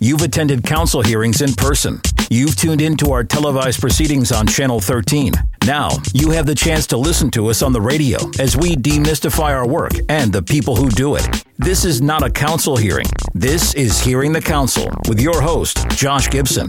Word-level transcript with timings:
You've 0.00 0.22
attended 0.22 0.62
council 0.62 1.02
hearings 1.02 1.42
in 1.42 1.54
person. 1.54 2.00
You've 2.30 2.54
tuned 2.54 2.80
into 2.80 3.10
our 3.10 3.24
televised 3.24 3.80
proceedings 3.80 4.30
on 4.30 4.46
Channel 4.46 4.80
13. 4.80 5.32
Now, 5.66 5.90
you 6.14 6.30
have 6.30 6.46
the 6.46 6.54
chance 6.54 6.86
to 6.88 6.96
listen 6.96 7.32
to 7.32 7.48
us 7.48 7.62
on 7.62 7.72
the 7.72 7.80
radio 7.80 8.18
as 8.38 8.56
we 8.56 8.76
demystify 8.76 9.52
our 9.52 9.66
work 9.66 9.92
and 10.08 10.32
the 10.32 10.42
people 10.42 10.76
who 10.76 10.88
do 10.90 11.16
it. 11.16 11.44
This 11.58 11.84
is 11.84 12.00
not 12.00 12.22
a 12.22 12.30
council 12.30 12.76
hearing. 12.76 13.06
This 13.34 13.74
is 13.74 14.00
Hearing 14.00 14.32
the 14.32 14.40
Council 14.40 14.88
with 15.08 15.20
your 15.20 15.42
host, 15.42 15.88
Josh 15.90 16.30
Gibson. 16.30 16.68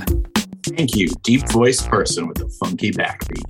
Thank 0.63 0.95
you, 0.95 1.09
deep 1.21 1.47
voiced 1.49 1.87
person 1.87 2.27
with 2.27 2.41
a 2.41 2.49
funky 2.59 2.91
backbeat. 2.91 3.43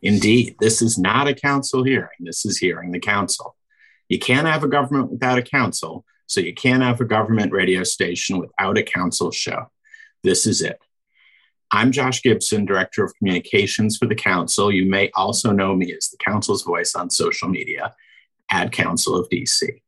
Indeed, 0.00 0.56
this 0.60 0.80
is 0.80 0.96
not 0.96 1.28
a 1.28 1.34
council 1.34 1.84
hearing. 1.84 2.08
This 2.20 2.46
is 2.46 2.56
hearing 2.56 2.90
the 2.90 3.00
council. 3.00 3.54
You 4.08 4.18
can't 4.18 4.46
have 4.46 4.64
a 4.64 4.68
government 4.68 5.10
without 5.10 5.38
a 5.38 5.42
council, 5.42 6.06
so 6.26 6.40
you 6.40 6.54
can't 6.54 6.82
have 6.82 7.00
a 7.00 7.04
government 7.04 7.52
radio 7.52 7.82
station 7.82 8.38
without 8.38 8.78
a 8.78 8.82
council 8.82 9.30
show. 9.30 9.70
This 10.22 10.46
is 10.46 10.60
it. 10.60 10.78
I'm 11.72 11.90
Josh 11.90 12.22
Gibson, 12.22 12.64
Director 12.64 13.04
of 13.04 13.14
Communications 13.16 13.96
for 13.96 14.06
the 14.06 14.14
Council. 14.14 14.72
You 14.72 14.86
may 14.86 15.10
also 15.14 15.50
know 15.52 15.74
me 15.74 15.92
as 15.92 16.08
the 16.08 16.16
Council's 16.18 16.62
voice 16.62 16.94
on 16.94 17.10
social 17.10 17.48
media 17.48 17.94
at 18.50 18.72
Council 18.72 19.16
of 19.16 19.28
DC. 19.28 19.80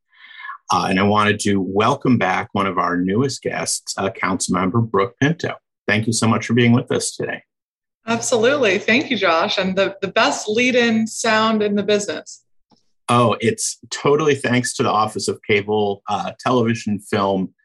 Uh, 0.71 0.87
and 0.89 0.99
I 0.99 1.03
wanted 1.03 1.39
to 1.41 1.61
welcome 1.61 2.17
back 2.17 2.49
one 2.51 2.67
of 2.67 2.77
our 2.77 2.97
newest 2.97 3.41
guests, 3.41 3.97
uh, 3.97 4.09
Council 4.11 4.55
Member 4.55 4.81
Brooke 4.81 5.15
Pinto. 5.19 5.55
Thank 5.87 6.05
you 6.05 6.13
so 6.13 6.27
much 6.27 6.45
for 6.45 6.53
being 6.53 6.73
with 6.73 6.91
us 6.91 7.15
today. 7.15 7.43
Absolutely. 8.05 8.77
Thank 8.77 9.09
you, 9.09 9.17
Josh. 9.17 9.57
And 9.57 9.75
the, 9.75 9.97
the 10.01 10.07
best 10.09 10.47
lead 10.47 10.75
in 10.75 11.07
sound 11.07 11.63
in 11.63 11.75
the 11.75 11.83
business. 11.83 12.43
Oh, 13.11 13.35
it's 13.41 13.79
totally 13.89 14.35
thanks 14.35 14.73
to 14.75 14.83
the 14.83 14.91
Office 14.91 15.27
of 15.27 15.41
Cable 15.41 16.03
uh, 16.07 16.33
Television, 16.39 16.99
Film, 16.99 17.55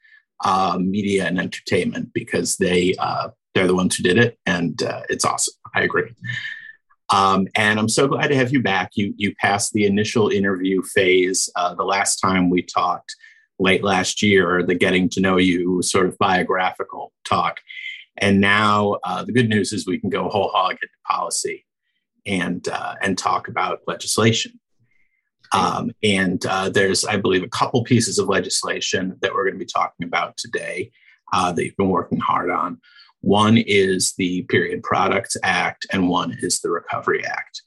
uh, 0.43 0.79
Media, 0.81 1.27
and 1.27 1.39
Entertainment 1.39 2.13
because 2.15 2.57
they 2.57 2.95
uh, 2.99 3.29
they're 3.55 3.67
the 3.67 3.75
ones 3.75 3.95
who 3.95 4.03
did 4.03 4.17
it, 4.17 4.39
and 4.47 4.83
uh, 4.83 5.03
it's 5.11 5.25
awesome. 5.25 5.55
I 5.75 5.83
agree. 5.83 6.11
Um, 7.11 7.47
and 7.55 7.79
I'm 7.79 7.91
so 7.91 8.09
glad 8.09 8.29
to 8.29 8.37
have 8.37 8.53
you 8.53 8.63
back. 8.63 8.93
You 8.95 9.13
you 9.19 9.35
passed 9.35 9.75
the 9.75 9.85
initial 9.85 10.31
interview 10.31 10.83
phase 10.83 11.51
uh, 11.57 11.75
the 11.75 11.85
last 11.85 12.17
time 12.17 12.49
we 12.49 12.63
talked 12.63 13.15
late 13.59 13.85
last 13.85 14.23
year, 14.23 14.63
the 14.63 14.75
getting 14.75 15.11
to 15.11 15.21
know 15.21 15.37
you 15.37 15.83
sort 15.83 16.07
of 16.07 16.19
biographical 16.19 17.13
talk. 17.25 17.61
And 18.17 18.41
now 18.41 18.97
uh, 19.05 19.25
the 19.25 19.33
good 19.33 19.51
news 19.51 19.73
is 19.73 19.87
we 19.87 19.99
can 19.99 20.09
go 20.09 20.29
whole 20.29 20.49
hog 20.49 20.73
into 20.73 20.89
policy 21.07 21.67
and 22.25 22.67
and 23.03 23.19
talk 23.19 23.49
about 23.49 23.81
legislation. 23.87 24.59
Um, 25.55 25.93
and 26.03 26.45
uh, 26.47 26.69
there's, 26.69 27.05
I 27.05 27.17
believe, 27.17 27.43
a 27.43 27.49
couple 27.49 27.85
pieces 27.85 28.19
of 28.19 28.29
legislation 28.29 29.17
that 29.21 29.33
we're 29.33 29.45
going 29.45 29.55
to 29.55 29.65
be 29.65 29.71
talking 29.71 30.07
about 30.07 30.37
today 30.37 30.91
uh, 31.33 31.53
that 31.53 31.65
you've 31.65 31.77
been 31.77 31.89
working 31.89 32.21
hard 32.21 32.51
on. 32.51 32.81
One 33.21 33.57
is 33.57 34.15
the 34.19 34.43
Period 34.43 34.83
Products 34.83 35.37
Act, 35.43 35.87
and 35.93 36.09
one 36.09 36.37
is 36.41 36.61
the 36.61 36.71
Recovery 36.71 37.25
Act. 37.25 37.63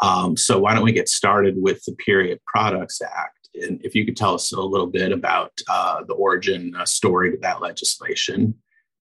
Um, 0.00 0.36
so, 0.36 0.58
why 0.58 0.74
don't 0.74 0.84
we 0.84 0.92
get 0.92 1.08
started 1.08 1.54
with 1.56 1.84
the 1.84 1.94
Period 1.94 2.40
Products 2.46 3.00
Act? 3.02 3.48
And 3.54 3.80
if 3.84 3.94
you 3.94 4.04
could 4.04 4.16
tell 4.16 4.34
us 4.34 4.52
a 4.52 4.60
little 4.60 4.86
bit 4.86 5.12
about 5.12 5.52
uh, 5.68 6.02
the 6.06 6.14
origin 6.14 6.74
uh, 6.74 6.86
story 6.86 7.32
to 7.32 7.36
that 7.42 7.60
legislation 7.60 8.54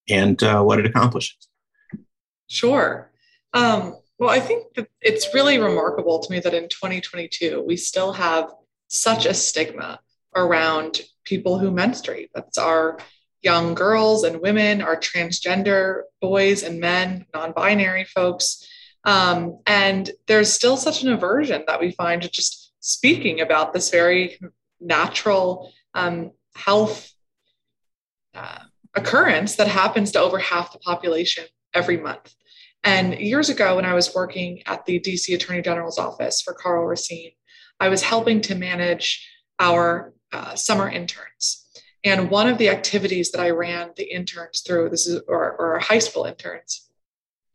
and 0.09 0.41
uh, 0.43 0.61
what 0.61 0.79
it 0.79 0.85
accomplishes. 0.85 1.47
Sure. 2.47 3.11
Um, 3.53 3.95
well, 4.19 4.29
I 4.29 4.41
think 4.41 4.73
that 4.75 4.89
it's 5.01 5.33
really 5.33 5.59
remarkable 5.59 6.19
to 6.19 6.31
me 6.31 6.39
that 6.41 6.53
in 6.53 6.67
2022, 6.67 7.63
we 7.65 7.77
still 7.77 8.11
have 8.11 8.51
such 8.89 9.25
a 9.25 9.33
stigma 9.33 10.01
around 10.35 11.01
people 11.23 11.57
who 11.57 11.71
menstruate. 11.71 12.29
That's 12.35 12.57
our 12.57 12.99
young 13.41 13.73
girls 13.73 14.25
and 14.25 14.41
women, 14.41 14.81
our 14.81 14.97
transgender 14.97 16.01
boys 16.21 16.63
and 16.63 16.81
men, 16.81 17.25
non 17.33 17.53
binary 17.53 18.03
folks. 18.03 18.67
Um, 19.05 19.59
and 19.65 20.11
there's 20.27 20.51
still 20.51 20.75
such 20.75 21.03
an 21.03 21.13
aversion 21.13 21.63
that 21.67 21.79
we 21.79 21.91
find 21.91 22.21
to 22.21 22.29
just 22.29 22.73
speaking 22.81 23.39
about 23.39 23.73
this 23.73 23.89
very 23.89 24.37
natural 24.81 25.71
um, 25.93 26.31
health 26.55 27.09
uh, 28.35 28.59
occurrence 28.95 29.55
that 29.55 29.67
happens 29.67 30.11
to 30.11 30.19
over 30.19 30.37
half 30.39 30.73
the 30.73 30.79
population 30.79 31.45
every 31.73 31.97
month. 31.97 32.33
And 32.83 33.19
years 33.19 33.49
ago, 33.49 33.75
when 33.75 33.85
I 33.85 33.93
was 33.93 34.15
working 34.15 34.63
at 34.65 34.85
the 34.85 34.99
DC 34.99 35.33
Attorney 35.33 35.61
General's 35.61 35.99
office 35.99 36.41
for 36.41 36.53
Karl 36.53 36.85
Racine, 36.85 37.31
I 37.79 37.89
was 37.89 38.01
helping 38.01 38.41
to 38.41 38.55
manage 38.55 39.27
our 39.59 40.13
uh, 40.31 40.55
summer 40.55 40.89
interns. 40.89 41.65
And 42.03 42.29
one 42.29 42.47
of 42.47 42.57
the 42.57 42.69
activities 42.69 43.31
that 43.31 43.41
I 43.41 43.49
ran 43.49 43.91
the 43.97 44.09
interns 44.13 44.61
through, 44.61 44.89
this 44.89 45.07
is 45.07 45.21
or, 45.27 45.55
or 45.59 45.79
high 45.79 45.99
school 45.99 46.23
interns, 46.23 46.89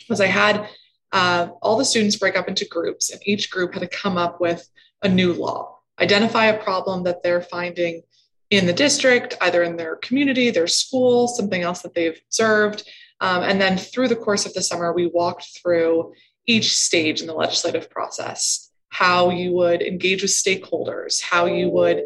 was 0.09 0.21
I 0.21 0.27
had 0.27 0.69
uh, 1.12 1.49
all 1.62 1.79
the 1.79 1.85
students 1.85 2.17
break 2.17 2.37
up 2.37 2.49
into 2.49 2.67
groups, 2.67 3.11
and 3.11 3.21
each 3.25 3.51
group 3.51 3.73
had 3.73 3.81
to 3.81 3.89
come 3.89 4.19
up 4.19 4.41
with 4.41 4.69
a 5.03 5.09
new 5.09 5.33
law, 5.33 5.79
identify 6.01 6.47
a 6.47 6.62
problem 6.62 7.05
that 7.05 7.23
they're 7.23 7.41
finding 7.41 8.03
in 8.51 8.67
the 8.67 8.73
district, 8.73 9.37
either 9.41 9.62
in 9.62 9.77
their 9.77 9.97
community, 9.97 10.51
their 10.51 10.67
school, 10.67 11.29
something 11.29 11.62
else 11.62 11.83
that 11.83 11.95
they've 11.95 12.21
observed, 12.27 12.89
um, 13.21 13.43
and 13.43 13.61
then 13.61 13.79
through 13.79 14.09
the 14.09 14.17
course 14.17 14.47
of 14.47 14.55
the 14.55 14.63
summer, 14.63 14.93
we 14.93 15.07
walked 15.07 15.59
through 15.61 16.13
each 16.47 16.77
stage 16.77 17.21
in 17.21 17.27
the 17.27 17.35
legislative 17.35 17.91
process 17.91 18.71
how 18.89 19.29
you 19.31 19.53
would 19.53 19.83
engage 19.83 20.23
with 20.23 20.31
stakeholders, 20.31 21.21
how 21.21 21.47
you 21.47 21.69
would 21.69 22.01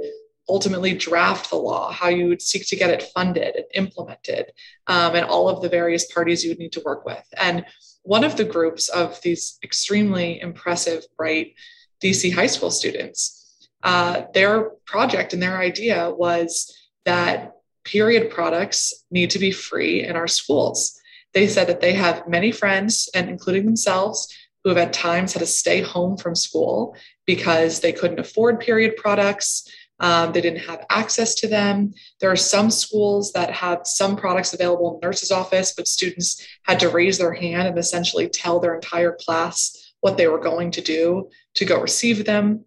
ultimately 0.49 0.95
draft 0.95 1.51
the 1.51 1.57
law, 1.57 1.93
how 1.93 2.09
you 2.09 2.29
would 2.29 2.41
seek 2.41 2.67
to 2.67 2.77
get 2.77 2.89
it 2.89 3.11
funded 3.15 3.55
and 3.55 3.67
implemented, 3.75 4.51
um, 4.87 5.15
and 5.15 5.27
all 5.27 5.51
of 5.51 5.61
the 5.61 5.69
various 5.69 6.11
parties 6.11 6.43
you 6.43 6.51
would 6.51 6.59
need 6.59 6.73
to 6.73 6.83
work 6.87 7.05
with. 7.05 7.23
And 7.37 7.67
one 8.03 8.25
of 8.25 8.39
the 8.39 8.45
groups 8.45 8.89
of 8.89 9.21
these 9.21 9.59
extremely 9.63 10.41
impressive, 10.41 11.05
bright 11.19 11.55
DC 12.03 12.33
high 12.33 12.47
school 12.47 12.71
students, 12.71 13.69
uh, 13.83 14.23
their 14.33 14.71
project 14.87 15.35
and 15.35 15.43
their 15.43 15.59
idea 15.59 16.11
was 16.11 16.75
that 17.05 17.53
period 17.93 18.31
products 18.31 19.05
need 19.11 19.31
to 19.31 19.39
be 19.39 19.51
free 19.51 20.05
in 20.05 20.15
our 20.17 20.29
schools. 20.29 21.01
They 21.33 21.47
said 21.47 21.69
that 21.69 21.81
they 21.81 21.95
have 21.95 22.29
many 22.29 22.53
friends, 22.53 23.09
and 23.15 23.29
including 23.29 23.65
themselves, 23.65 24.29
who 24.63 24.71
have 24.71 24.79
at 24.79 24.93
times 24.93 25.33
had 25.33 25.41
to 25.41 25.47
stay 25.47 25.81
home 25.81 26.17
from 26.17 26.35
school 26.35 26.95
because 27.27 27.81
they 27.81 27.93
couldn't 27.93 28.19
afford 28.19 28.61
period 28.61 28.97
products. 28.97 29.71
Um, 30.01 30.33
they 30.33 30.41
didn't 30.41 30.61
have 30.61 30.85
access 30.91 31.35
to 31.37 31.49
them. 31.49 31.93
There 32.21 32.31
are 32.31 32.37
some 32.37 32.71
schools 32.71 33.33
that 33.33 33.51
have 33.51 33.81
some 33.85 34.17
products 34.17 34.53
available 34.55 34.95
in 34.95 35.01
the 35.01 35.07
nurse's 35.07 35.31
office, 35.31 35.73
but 35.77 35.89
students 35.89 36.47
had 36.65 36.79
to 36.81 36.89
raise 36.89 37.19
their 37.19 37.33
hand 37.33 37.67
and 37.69 37.79
essentially 37.79 38.29
tell 38.29 38.61
their 38.61 38.75
entire 38.75 39.17
class 39.21 39.93
what 40.01 40.17
they 40.17 40.29
were 40.29 40.39
going 40.39 40.71
to 40.73 40.81
do 40.81 41.29
to 41.55 41.65
go 41.65 41.81
receive 41.81 42.25
them. 42.25 42.65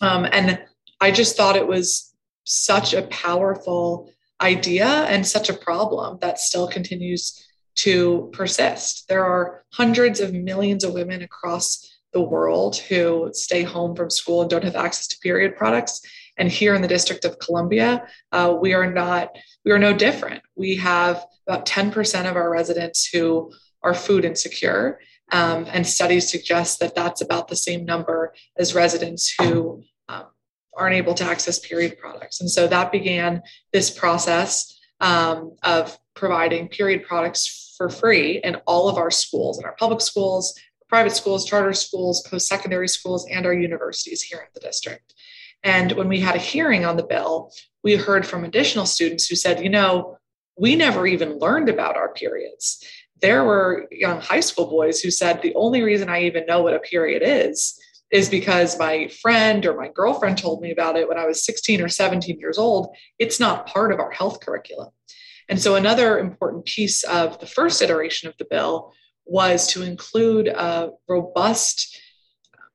Um, 0.00 0.26
and 0.30 0.60
I 1.00 1.10
just 1.10 1.36
thought 1.36 1.56
it 1.56 1.66
was 1.66 2.14
such 2.44 2.94
a 2.94 3.02
powerful 3.02 4.10
idea 4.40 4.86
and 4.86 5.26
such 5.26 5.48
a 5.48 5.54
problem 5.54 6.18
that 6.20 6.38
still 6.38 6.68
continues 6.68 7.46
to 7.76 8.30
persist. 8.32 9.08
There 9.08 9.24
are 9.24 9.64
hundreds 9.72 10.20
of 10.20 10.32
millions 10.32 10.84
of 10.84 10.94
women 10.94 11.22
across 11.22 11.86
the 12.12 12.20
world 12.20 12.76
who 12.76 13.30
stay 13.32 13.62
home 13.62 13.94
from 13.94 14.10
school 14.10 14.40
and 14.40 14.50
don't 14.50 14.64
have 14.64 14.76
access 14.76 15.06
to 15.08 15.18
period 15.22 15.56
products. 15.56 16.00
And 16.36 16.50
here 16.50 16.74
in 16.74 16.82
the 16.82 16.88
District 16.88 17.24
of 17.24 17.38
Columbia, 17.38 18.06
uh, 18.32 18.56
we 18.60 18.74
are 18.74 18.90
not, 18.90 19.36
we 19.64 19.72
are 19.72 19.78
no 19.78 19.92
different. 19.92 20.42
We 20.56 20.76
have 20.76 21.24
about 21.46 21.66
10% 21.66 22.28
of 22.28 22.36
our 22.36 22.50
residents 22.50 23.06
who 23.06 23.52
are 23.82 23.94
food 23.94 24.24
insecure. 24.24 25.00
Um, 25.32 25.66
and 25.70 25.86
studies 25.86 26.28
suggest 26.28 26.80
that 26.80 26.94
that's 26.96 27.20
about 27.20 27.48
the 27.48 27.56
same 27.56 27.84
number 27.84 28.34
as 28.56 28.74
residents 28.74 29.32
who 29.40 29.79
aren't 30.80 30.96
able 30.96 31.14
to 31.14 31.24
access 31.24 31.58
period 31.58 31.98
products. 31.98 32.40
And 32.40 32.50
so 32.50 32.66
that 32.66 32.90
began 32.90 33.42
this 33.72 33.90
process 33.90 34.78
um, 35.00 35.54
of 35.62 35.98
providing 36.14 36.68
period 36.68 37.04
products 37.04 37.74
for 37.76 37.90
free 37.90 38.40
in 38.42 38.56
all 38.66 38.88
of 38.88 38.96
our 38.96 39.10
schools, 39.10 39.58
in 39.58 39.64
our 39.64 39.76
public 39.78 40.00
schools, 40.00 40.58
private 40.88 41.14
schools, 41.14 41.44
charter 41.44 41.72
schools, 41.72 42.26
post 42.28 42.48
secondary 42.48 42.88
schools, 42.88 43.26
and 43.30 43.46
our 43.46 43.54
universities 43.54 44.22
here 44.22 44.40
in 44.40 44.48
the 44.54 44.60
district. 44.60 45.14
And 45.62 45.92
when 45.92 46.08
we 46.08 46.20
had 46.20 46.34
a 46.34 46.38
hearing 46.38 46.84
on 46.84 46.96
the 46.96 47.02
bill, 47.04 47.52
we 47.84 47.96
heard 47.96 48.26
from 48.26 48.44
additional 48.44 48.86
students 48.86 49.26
who 49.26 49.36
said, 49.36 49.62
you 49.62 49.68
know, 49.68 50.16
we 50.58 50.76
never 50.76 51.06
even 51.06 51.38
learned 51.38 51.68
about 51.68 51.96
our 51.96 52.12
periods. 52.12 52.84
There 53.20 53.44
were 53.44 53.86
young 53.90 54.20
high 54.20 54.40
school 54.40 54.66
boys 54.66 55.00
who 55.00 55.10
said, 55.10 55.42
the 55.42 55.54
only 55.54 55.82
reason 55.82 56.08
I 56.08 56.22
even 56.22 56.46
know 56.46 56.62
what 56.62 56.74
a 56.74 56.80
period 56.80 57.22
is 57.24 57.78
is 58.10 58.28
because 58.28 58.78
my 58.78 59.08
friend 59.22 59.64
or 59.66 59.76
my 59.76 59.88
girlfriend 59.88 60.38
told 60.38 60.60
me 60.60 60.72
about 60.72 60.96
it 60.96 61.08
when 61.08 61.18
I 61.18 61.26
was 61.26 61.44
16 61.44 61.80
or 61.80 61.88
17 61.88 62.38
years 62.38 62.58
old. 62.58 62.94
It's 63.18 63.38
not 63.38 63.66
part 63.66 63.92
of 63.92 64.00
our 64.00 64.10
health 64.10 64.40
curriculum. 64.40 64.90
And 65.48 65.60
so, 65.60 65.74
another 65.74 66.18
important 66.18 66.64
piece 66.64 67.02
of 67.02 67.38
the 67.40 67.46
first 67.46 67.82
iteration 67.82 68.28
of 68.28 68.36
the 68.38 68.46
bill 68.48 68.92
was 69.26 69.66
to 69.68 69.82
include 69.82 70.48
a 70.48 70.90
robust 71.08 72.00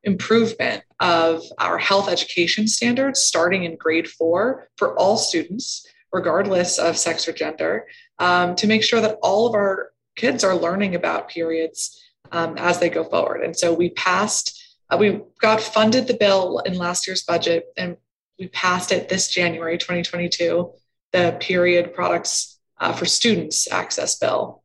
improvement 0.03 0.83
of 0.99 1.41
our 1.57 1.77
health 1.77 2.09
education 2.09 2.67
standards 2.67 3.21
starting 3.21 3.63
in 3.63 3.75
grade 3.75 4.07
four 4.07 4.69
for 4.77 4.97
all 4.97 5.17
students, 5.17 5.85
regardless 6.13 6.77
of 6.77 6.97
sex 6.97 7.27
or 7.27 7.33
gender, 7.33 7.87
um, 8.19 8.55
to 8.55 8.67
make 8.67 8.83
sure 8.83 9.01
that 9.01 9.17
all 9.21 9.47
of 9.47 9.55
our 9.55 9.91
kids 10.15 10.43
are 10.43 10.55
learning 10.55 10.95
about 10.95 11.27
periods 11.27 12.01
um, 12.31 12.57
as 12.57 12.79
they 12.79 12.89
go 12.89 13.03
forward. 13.03 13.41
And 13.41 13.55
so 13.55 13.73
we 13.73 13.89
passed, 13.91 14.61
we 14.97 15.21
got 15.39 15.61
funded 15.61 16.07
the 16.07 16.13
bill 16.13 16.59
in 16.59 16.77
last 16.77 17.07
year's 17.07 17.23
budget, 17.23 17.65
and 17.77 17.97
we 18.39 18.47
passed 18.47 18.91
it 18.91 19.09
this 19.09 19.29
January 19.29 19.77
2022, 19.77 20.71
the 21.11 21.37
period 21.39 21.93
products 21.93 22.59
uh, 22.79 22.93
for 22.93 23.05
students 23.05 23.71
access 23.71 24.17
bill. 24.17 24.63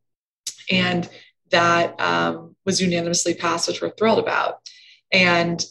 And 0.69 1.07
that 1.51 1.99
um, 1.99 2.55
was 2.65 2.81
unanimously 2.81 3.33
passed, 3.33 3.67
which 3.67 3.81
we're 3.81 3.91
thrilled 3.91 4.19
about. 4.19 4.59
And 5.11 5.63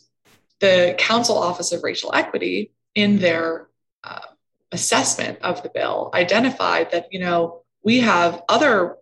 the 0.60 0.94
Council 0.98 1.38
Office 1.38 1.72
of 1.72 1.82
Racial 1.82 2.14
Equity, 2.14 2.72
in 2.94 3.18
their 3.18 3.68
uh, 4.04 4.20
assessment 4.72 5.38
of 5.42 5.62
the 5.62 5.70
bill, 5.70 6.10
identified 6.12 6.90
that, 6.90 7.06
you 7.10 7.20
know, 7.20 7.62
we 7.82 8.00
have 8.00 8.42
other 8.48 8.96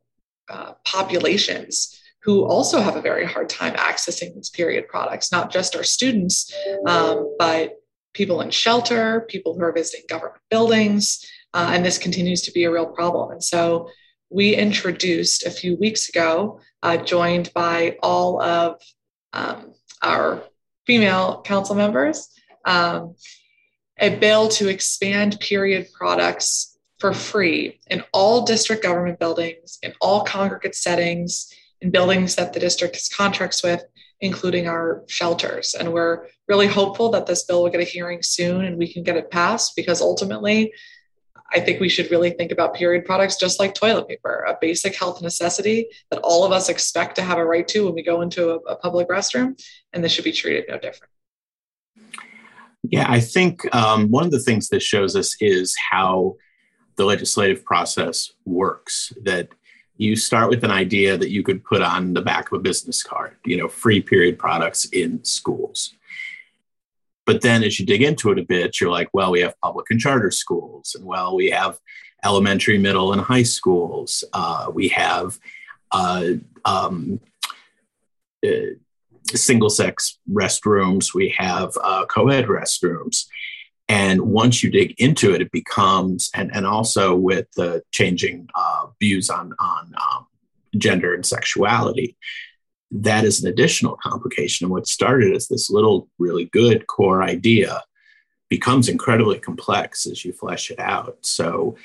uh, 0.48 0.72
populations 0.84 1.97
who 2.22 2.44
also 2.44 2.80
have 2.80 2.96
a 2.96 3.00
very 3.00 3.24
hard 3.24 3.48
time 3.48 3.74
accessing 3.74 4.34
these 4.34 4.50
period 4.50 4.88
products, 4.88 5.30
not 5.30 5.52
just 5.52 5.76
our 5.76 5.84
students, 5.84 6.52
um, 6.86 7.34
but 7.38 7.76
people 8.12 8.40
in 8.40 8.50
shelter, 8.50 9.24
people 9.28 9.54
who 9.54 9.62
are 9.62 9.72
visiting 9.72 10.04
government 10.08 10.42
buildings. 10.50 11.24
Uh, 11.54 11.70
and 11.72 11.84
this 11.84 11.98
continues 11.98 12.42
to 12.42 12.52
be 12.52 12.64
a 12.64 12.70
real 12.70 12.86
problem. 12.86 13.30
And 13.30 13.42
so 13.42 13.88
we 14.30 14.54
introduced 14.54 15.46
a 15.46 15.50
few 15.50 15.76
weeks 15.76 16.08
ago, 16.08 16.60
uh, 16.82 16.96
joined 16.98 17.52
by 17.54 17.96
all 18.02 18.42
of 18.42 18.80
um, 19.32 19.72
our 20.02 20.42
female 20.86 21.42
council 21.42 21.74
members, 21.74 22.28
um, 22.64 23.14
a 23.98 24.16
bill 24.16 24.48
to 24.48 24.68
expand 24.68 25.38
period 25.40 25.86
products 25.92 26.78
for 26.98 27.12
free 27.14 27.78
in 27.86 28.02
all 28.12 28.44
district 28.44 28.82
government 28.82 29.18
buildings, 29.18 29.78
in 29.82 29.92
all 30.00 30.24
congregate 30.24 30.74
settings, 30.74 31.52
in 31.80 31.90
buildings 31.90 32.34
that 32.36 32.52
the 32.52 32.60
district 32.60 32.96
has 32.96 33.08
contracts 33.08 33.62
with, 33.62 33.84
including 34.20 34.66
our 34.66 35.04
shelters. 35.06 35.74
And 35.78 35.92
we're 35.92 36.26
really 36.48 36.66
hopeful 36.66 37.10
that 37.10 37.26
this 37.26 37.44
bill 37.44 37.62
will 37.62 37.70
get 37.70 37.80
a 37.80 37.84
hearing 37.84 38.22
soon 38.22 38.64
and 38.64 38.76
we 38.76 38.92
can 38.92 39.02
get 39.02 39.16
it 39.16 39.30
passed 39.30 39.76
because 39.76 40.00
ultimately, 40.00 40.72
I 41.52 41.60
think 41.60 41.80
we 41.80 41.88
should 41.88 42.10
really 42.10 42.30
think 42.30 42.52
about 42.52 42.74
period 42.74 43.06
products 43.06 43.36
just 43.36 43.58
like 43.58 43.74
toilet 43.74 44.06
paper, 44.06 44.44
a 44.46 44.58
basic 44.60 44.94
health 44.94 45.22
necessity 45.22 45.88
that 46.10 46.20
all 46.20 46.44
of 46.44 46.52
us 46.52 46.68
expect 46.68 47.16
to 47.16 47.22
have 47.22 47.38
a 47.38 47.44
right 47.44 47.66
to 47.68 47.86
when 47.86 47.94
we 47.94 48.02
go 48.02 48.20
into 48.20 48.50
a, 48.50 48.56
a 48.56 48.76
public 48.76 49.08
restroom, 49.08 49.58
and 49.92 50.04
this 50.04 50.12
should 50.12 50.24
be 50.24 50.32
treated 50.32 50.64
no 50.68 50.78
different. 50.78 51.10
Yeah, 52.82 53.06
I 53.08 53.20
think 53.20 53.74
um, 53.74 54.10
one 54.10 54.24
of 54.24 54.30
the 54.30 54.40
things 54.40 54.68
this 54.68 54.82
shows 54.82 55.16
us 55.16 55.36
is 55.40 55.74
how 55.90 56.36
the 56.96 57.04
legislative 57.04 57.64
process 57.64 58.30
works. 58.44 59.12
That 59.22 59.48
you 59.98 60.14
start 60.14 60.48
with 60.48 60.64
an 60.64 60.70
idea 60.70 61.18
that 61.18 61.30
you 61.30 61.42
could 61.42 61.62
put 61.64 61.82
on 61.82 62.14
the 62.14 62.22
back 62.22 62.50
of 62.50 62.58
a 62.58 62.62
business 62.62 63.02
card, 63.02 63.36
you 63.44 63.56
know, 63.56 63.68
free 63.68 64.00
period 64.00 64.38
products 64.38 64.86
in 64.86 65.22
schools. 65.24 65.92
But 67.26 67.42
then 67.42 67.62
as 67.62 67.78
you 67.78 67.84
dig 67.84 68.02
into 68.02 68.30
it 68.30 68.38
a 68.38 68.44
bit, 68.44 68.80
you're 68.80 68.90
like, 68.90 69.08
well, 69.12 69.32
we 69.32 69.40
have 69.40 69.60
public 69.60 69.90
and 69.90 70.00
charter 70.00 70.30
schools, 70.30 70.94
and 70.94 71.04
well, 71.04 71.36
we 71.36 71.50
have 71.50 71.78
elementary, 72.24 72.78
middle, 72.78 73.12
and 73.12 73.20
high 73.20 73.42
schools. 73.42 74.24
Uh, 74.32 74.70
we 74.72 74.88
have 74.88 75.38
uh, 75.90 76.30
um, 76.64 77.20
uh, 78.46 78.74
single 79.34 79.68
sex 79.68 80.18
restrooms, 80.30 81.12
we 81.12 81.34
have 81.36 81.76
uh, 81.82 82.06
co 82.06 82.28
ed 82.28 82.46
restrooms. 82.46 83.26
And 83.88 84.20
once 84.20 84.62
you 84.62 84.70
dig 84.70 84.94
into 84.98 85.34
it, 85.34 85.40
it 85.40 85.50
becomes, 85.50 86.30
and, 86.34 86.54
and 86.54 86.66
also 86.66 87.14
with 87.14 87.46
the 87.56 87.82
changing 87.90 88.48
uh, 88.54 88.86
views 89.00 89.30
on, 89.30 89.54
on 89.58 89.94
um, 89.94 90.26
gender 90.76 91.14
and 91.14 91.24
sexuality, 91.24 92.16
that 92.90 93.24
is 93.24 93.42
an 93.42 93.48
additional 93.48 93.96
complication. 94.02 94.64
And 94.64 94.72
what 94.72 94.86
started 94.86 95.34
as 95.34 95.48
this 95.48 95.70
little, 95.70 96.08
really 96.18 96.46
good 96.46 96.86
core 96.86 97.22
idea 97.22 97.82
becomes 98.50 98.88
incredibly 98.88 99.38
complex 99.38 100.06
as 100.06 100.24
you 100.24 100.32
flesh 100.32 100.70
it 100.70 100.78
out. 100.78 101.18
So, 101.22 101.76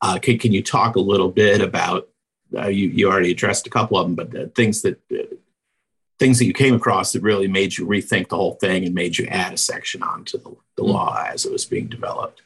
uh, 0.00 0.18
can, 0.20 0.38
can 0.38 0.52
you 0.52 0.62
talk 0.62 0.94
a 0.94 1.00
little 1.00 1.30
bit 1.30 1.60
about? 1.60 2.08
Uh, 2.56 2.68
you, 2.68 2.88
you 2.88 3.10
already 3.10 3.30
addressed 3.30 3.66
a 3.66 3.70
couple 3.70 3.98
of 3.98 4.06
them, 4.06 4.14
but 4.14 4.30
the 4.30 4.48
things 4.48 4.82
that 4.82 5.00
uh, 5.12 5.34
things 6.18 6.38
that 6.38 6.46
you 6.46 6.52
came 6.52 6.74
across 6.74 7.12
that 7.12 7.22
really 7.22 7.48
made 7.48 7.76
you 7.76 7.86
rethink 7.86 8.28
the 8.28 8.36
whole 8.36 8.54
thing 8.54 8.84
and 8.84 8.94
made 8.94 9.16
you 9.18 9.26
add 9.26 9.52
a 9.52 9.56
section 9.56 10.02
onto 10.02 10.38
the, 10.38 10.50
the 10.76 10.82
mm-hmm. 10.82 10.92
law 10.92 11.24
as 11.28 11.44
it 11.44 11.52
was 11.52 11.64
being 11.64 11.88
developed. 11.88 12.42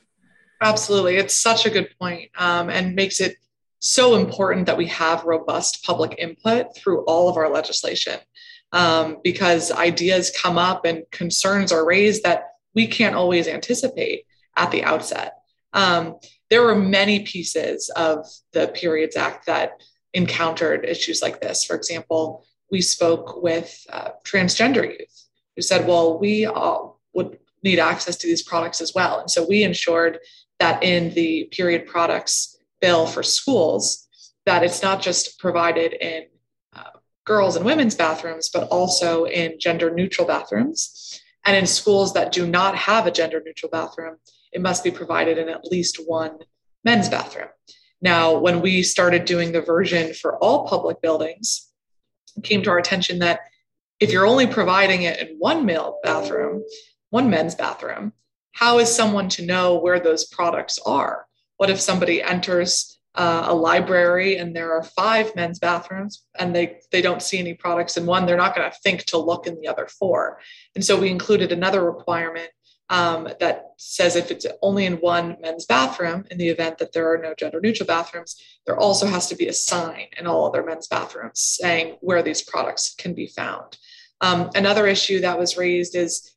Absolutely. 0.60 1.16
It's 1.16 1.36
such 1.36 1.66
a 1.66 1.70
good 1.70 1.88
point, 1.98 2.30
um, 2.38 2.70
and 2.70 2.94
makes 2.94 3.20
it 3.20 3.36
so 3.80 4.14
important 4.14 4.66
that 4.66 4.76
we 4.76 4.86
have 4.86 5.24
robust 5.24 5.84
public 5.84 6.14
input 6.18 6.76
through 6.76 7.04
all 7.04 7.28
of 7.28 7.36
our 7.36 7.50
legislation 7.50 8.20
um, 8.72 9.18
because 9.24 9.72
ideas 9.72 10.32
come 10.40 10.56
up 10.56 10.84
and 10.84 11.02
concerns 11.10 11.72
are 11.72 11.84
raised 11.84 12.22
that 12.22 12.44
we 12.74 12.86
can't 12.86 13.16
always 13.16 13.48
anticipate 13.48 14.24
at 14.56 14.70
the 14.70 14.84
outset. 14.84 15.38
Um, 15.72 16.16
there 16.48 16.62
were 16.62 16.76
many 16.76 17.20
pieces 17.20 17.90
of 17.96 18.26
the 18.52 18.68
Periods 18.68 19.16
Act 19.16 19.46
that 19.46 19.72
encountered 20.14 20.84
issues 20.84 21.22
like 21.22 21.40
this. 21.40 21.64
For 21.64 21.74
example, 21.74 22.44
we 22.72 22.80
spoke 22.80 23.40
with 23.42 23.86
uh, 23.92 24.08
transgender 24.24 24.82
youth 24.82 25.28
who 25.54 25.62
said, 25.62 25.86
well, 25.86 26.18
we 26.18 26.46
all 26.46 27.00
would 27.12 27.38
need 27.62 27.78
access 27.78 28.16
to 28.16 28.26
these 28.26 28.42
products 28.42 28.80
as 28.80 28.92
well. 28.94 29.20
And 29.20 29.30
so 29.30 29.46
we 29.46 29.62
ensured 29.62 30.18
that 30.58 30.82
in 30.82 31.12
the 31.14 31.48
period 31.52 31.86
products 31.86 32.56
bill 32.80 33.06
for 33.06 33.22
schools, 33.22 34.08
that 34.46 34.64
it's 34.64 34.82
not 34.82 35.02
just 35.02 35.38
provided 35.38 35.92
in 35.92 36.24
uh, 36.74 36.90
girls 37.24 37.54
and 37.56 37.64
women's 37.64 37.94
bathrooms, 37.94 38.48
but 38.52 38.66
also 38.68 39.24
in 39.24 39.60
gender 39.60 39.94
neutral 39.94 40.26
bathrooms. 40.26 41.20
And 41.44 41.56
in 41.56 41.66
schools 41.66 42.14
that 42.14 42.32
do 42.32 42.46
not 42.46 42.74
have 42.74 43.06
a 43.06 43.10
gender 43.10 43.42
neutral 43.44 43.70
bathroom, 43.70 44.16
it 44.52 44.62
must 44.62 44.82
be 44.82 44.90
provided 44.90 45.38
in 45.38 45.48
at 45.48 45.64
least 45.66 46.00
one 46.06 46.38
men's 46.84 47.08
bathroom. 47.08 47.48
Now, 48.00 48.36
when 48.36 48.60
we 48.60 48.82
started 48.82 49.26
doing 49.26 49.52
the 49.52 49.60
version 49.60 50.14
for 50.14 50.36
all 50.38 50.66
public 50.66 51.00
buildings, 51.02 51.71
came 52.42 52.62
to 52.62 52.70
our 52.70 52.78
attention 52.78 53.18
that 53.20 53.40
if 54.00 54.12
you're 54.12 54.26
only 54.26 54.46
providing 54.46 55.02
it 55.02 55.20
in 55.20 55.36
one 55.38 55.64
male 55.64 55.98
bathroom, 56.02 56.64
one 57.10 57.30
men's 57.30 57.54
bathroom, 57.54 58.12
how 58.52 58.78
is 58.78 58.94
someone 58.94 59.28
to 59.30 59.46
know 59.46 59.78
where 59.78 60.00
those 60.00 60.26
products 60.26 60.78
are? 60.84 61.26
What 61.56 61.70
if 61.70 61.80
somebody 61.80 62.22
enters 62.22 62.98
uh, 63.14 63.44
a 63.46 63.54
library 63.54 64.36
and 64.38 64.56
there 64.56 64.72
are 64.72 64.82
five 64.82 65.34
men's 65.36 65.58
bathrooms 65.58 66.24
and 66.38 66.54
they, 66.54 66.78
they 66.90 67.02
don't 67.02 67.22
see 67.22 67.38
any 67.38 67.54
products 67.54 67.96
in 67.96 68.06
one? 68.06 68.26
They're 68.26 68.36
not 68.36 68.54
going 68.54 68.70
to 68.70 68.76
think 68.82 69.04
to 69.06 69.18
look 69.18 69.46
in 69.46 69.60
the 69.60 69.68
other 69.68 69.86
four. 69.86 70.40
And 70.74 70.84
so 70.84 70.98
we 70.98 71.10
included 71.10 71.52
another 71.52 71.84
requirement 71.84 72.50
um, 72.88 73.28
that 73.40 73.70
says 73.78 74.16
if 74.16 74.30
it's 74.30 74.46
only 74.60 74.84
in 74.84 74.94
one 74.94 75.36
men's 75.40 75.66
bathroom, 75.66 76.24
in 76.30 76.38
the 76.38 76.48
event 76.48 76.78
that 76.78 76.92
there 76.92 77.12
are 77.12 77.18
no 77.18 77.34
gender 77.34 77.60
neutral 77.60 77.86
bathrooms, 77.86 78.36
there 78.66 78.78
also 78.78 79.06
has 79.06 79.28
to 79.28 79.36
be 79.36 79.48
a 79.48 79.52
sign 79.52 80.06
in 80.18 80.26
all 80.26 80.46
other 80.46 80.62
men's 80.62 80.88
bathrooms 80.88 81.40
saying 81.40 81.96
where 82.00 82.22
these 82.22 82.42
products 82.42 82.94
can 82.94 83.14
be 83.14 83.26
found. 83.26 83.78
Um, 84.20 84.50
another 84.54 84.86
issue 84.86 85.20
that 85.20 85.38
was 85.38 85.56
raised 85.56 85.96
is 85.96 86.34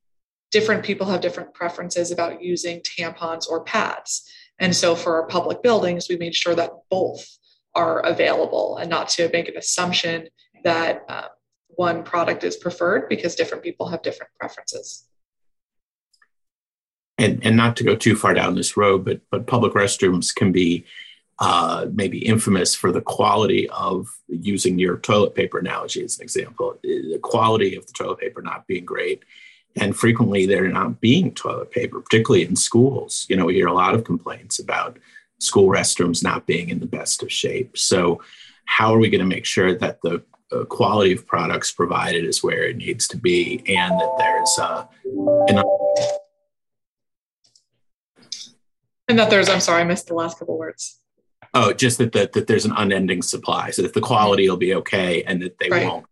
different 0.52 0.86
people 0.86 1.08
have 1.08 1.22
different 1.22 1.54
preferences 1.54 2.12
about 2.12 2.42
using 2.42 2.82
tampons 2.82 3.48
or 3.50 3.64
pads. 3.64 4.30
And 4.58 4.76
so 4.76 4.96
for 4.96 5.22
our 5.22 5.28
public 5.28 5.62
buildings, 5.62 6.08
we 6.10 6.16
made 6.16 6.36
sure 6.36 6.56
that 6.56 6.72
both 6.90 7.28
are 7.76 8.00
available 8.00 8.78
and 8.78 8.90
not 8.90 9.10
to 9.10 9.30
make 9.34 9.50
an 9.50 9.58
assumption 9.58 10.30
that 10.64 11.04
uh, 11.10 11.28
one 11.68 12.04
product 12.04 12.44
is 12.46 12.56
preferred 12.56 13.10
because 13.10 13.36
different 13.36 13.64
people 13.64 13.88
have 13.90 14.02
different 14.02 14.32
preferences 14.40 15.05
and 17.18 17.46
and 17.46 17.56
not 17.56 17.78
to 17.78 17.84
go 17.84 17.96
too 17.96 18.16
far 18.16 18.34
down 18.34 18.56
this 18.56 18.78
road, 18.78 19.06
but 19.06 19.22
but 19.30 19.48
public 19.48 19.74
restrooms 19.74 20.34
can 20.34 20.52
be 20.52 20.86
uh, 21.40 21.88
maybe 21.94 22.26
infamous 22.26 22.76
for 22.76 22.92
the 22.92 23.02
quality 23.02 23.70
of 23.70 24.08
using 24.28 24.80
your 24.80 24.98
toilet 24.98 25.36
paper 25.36 25.60
analogy 25.60 26.04
as 26.04 26.18
an 26.18 26.24
example. 26.24 26.78
The 26.82 27.20
quality 27.22 27.76
of 27.76 27.86
the 27.86 27.94
toilet 27.94 28.20
paper 28.20 28.42
not 28.42 28.68
being 28.68 28.86
great, 28.86 29.24
and 29.76 29.96
frequently 29.96 30.46
there 30.46 30.68
not 30.68 31.02
being 31.02 31.34
toilet 31.34 31.72
paper, 31.72 32.00
particularly 32.02 32.46
in 32.46 32.56
schools. 32.56 33.26
You 33.30 33.36
know, 33.36 33.46
we 33.46 33.56
hear 33.56 33.68
a 33.68 33.74
lot 33.74 33.96
of 33.96 34.04
complaints 34.04 34.60
about 34.60 34.98
school 35.40 35.68
restrooms 35.68 36.24
not 36.24 36.46
being 36.46 36.70
in 36.70 36.80
the 36.80 36.86
best 36.86 37.22
of 37.22 37.32
shape. 37.32 37.78
So, 37.78 38.22
how 38.66 38.94
are 38.94 39.00
we 39.00 39.10
going 39.10 39.20
to 39.20 39.26
make 39.26 39.46
sure 39.46 39.76
that 39.76 40.02
the 40.02 40.24
uh, 40.52 40.64
quality 40.66 41.12
of 41.12 41.28
products 41.28 41.72
provided 41.72 42.24
is 42.24 42.44
where 42.44 42.64
it 42.64 42.78
needs 42.78 43.08
to 43.10 43.18
be, 43.18 43.64
and 43.68 44.00
that 44.00 44.16
there's 44.18 44.60
uh, 44.60 44.86
And 49.08 49.20
that 49.20 49.30
there's, 49.30 49.50
I'm 49.50 49.60
sorry, 49.60 49.82
I 49.82 49.84
missed 49.86 50.08
the 50.08 50.16
last 50.16 50.40
couple 50.40 50.58
words. 50.58 51.00
Oh, 51.54 51.72
just 51.74 51.98
that, 52.00 52.12
that, 52.14 52.34
that 52.34 52.48
there's 52.48 52.66
an 52.66 52.74
unending 52.76 53.22
supply, 53.22 53.70
so 53.70 53.82
that 53.82 53.94
the 53.94 54.02
quality 54.02 54.50
will 54.50 54.58
be 54.58 54.74
okay 54.76 55.24
and 55.24 55.42
that 55.42 55.58
they 55.60 55.70
right. 55.70 55.86
won't 55.86 56.06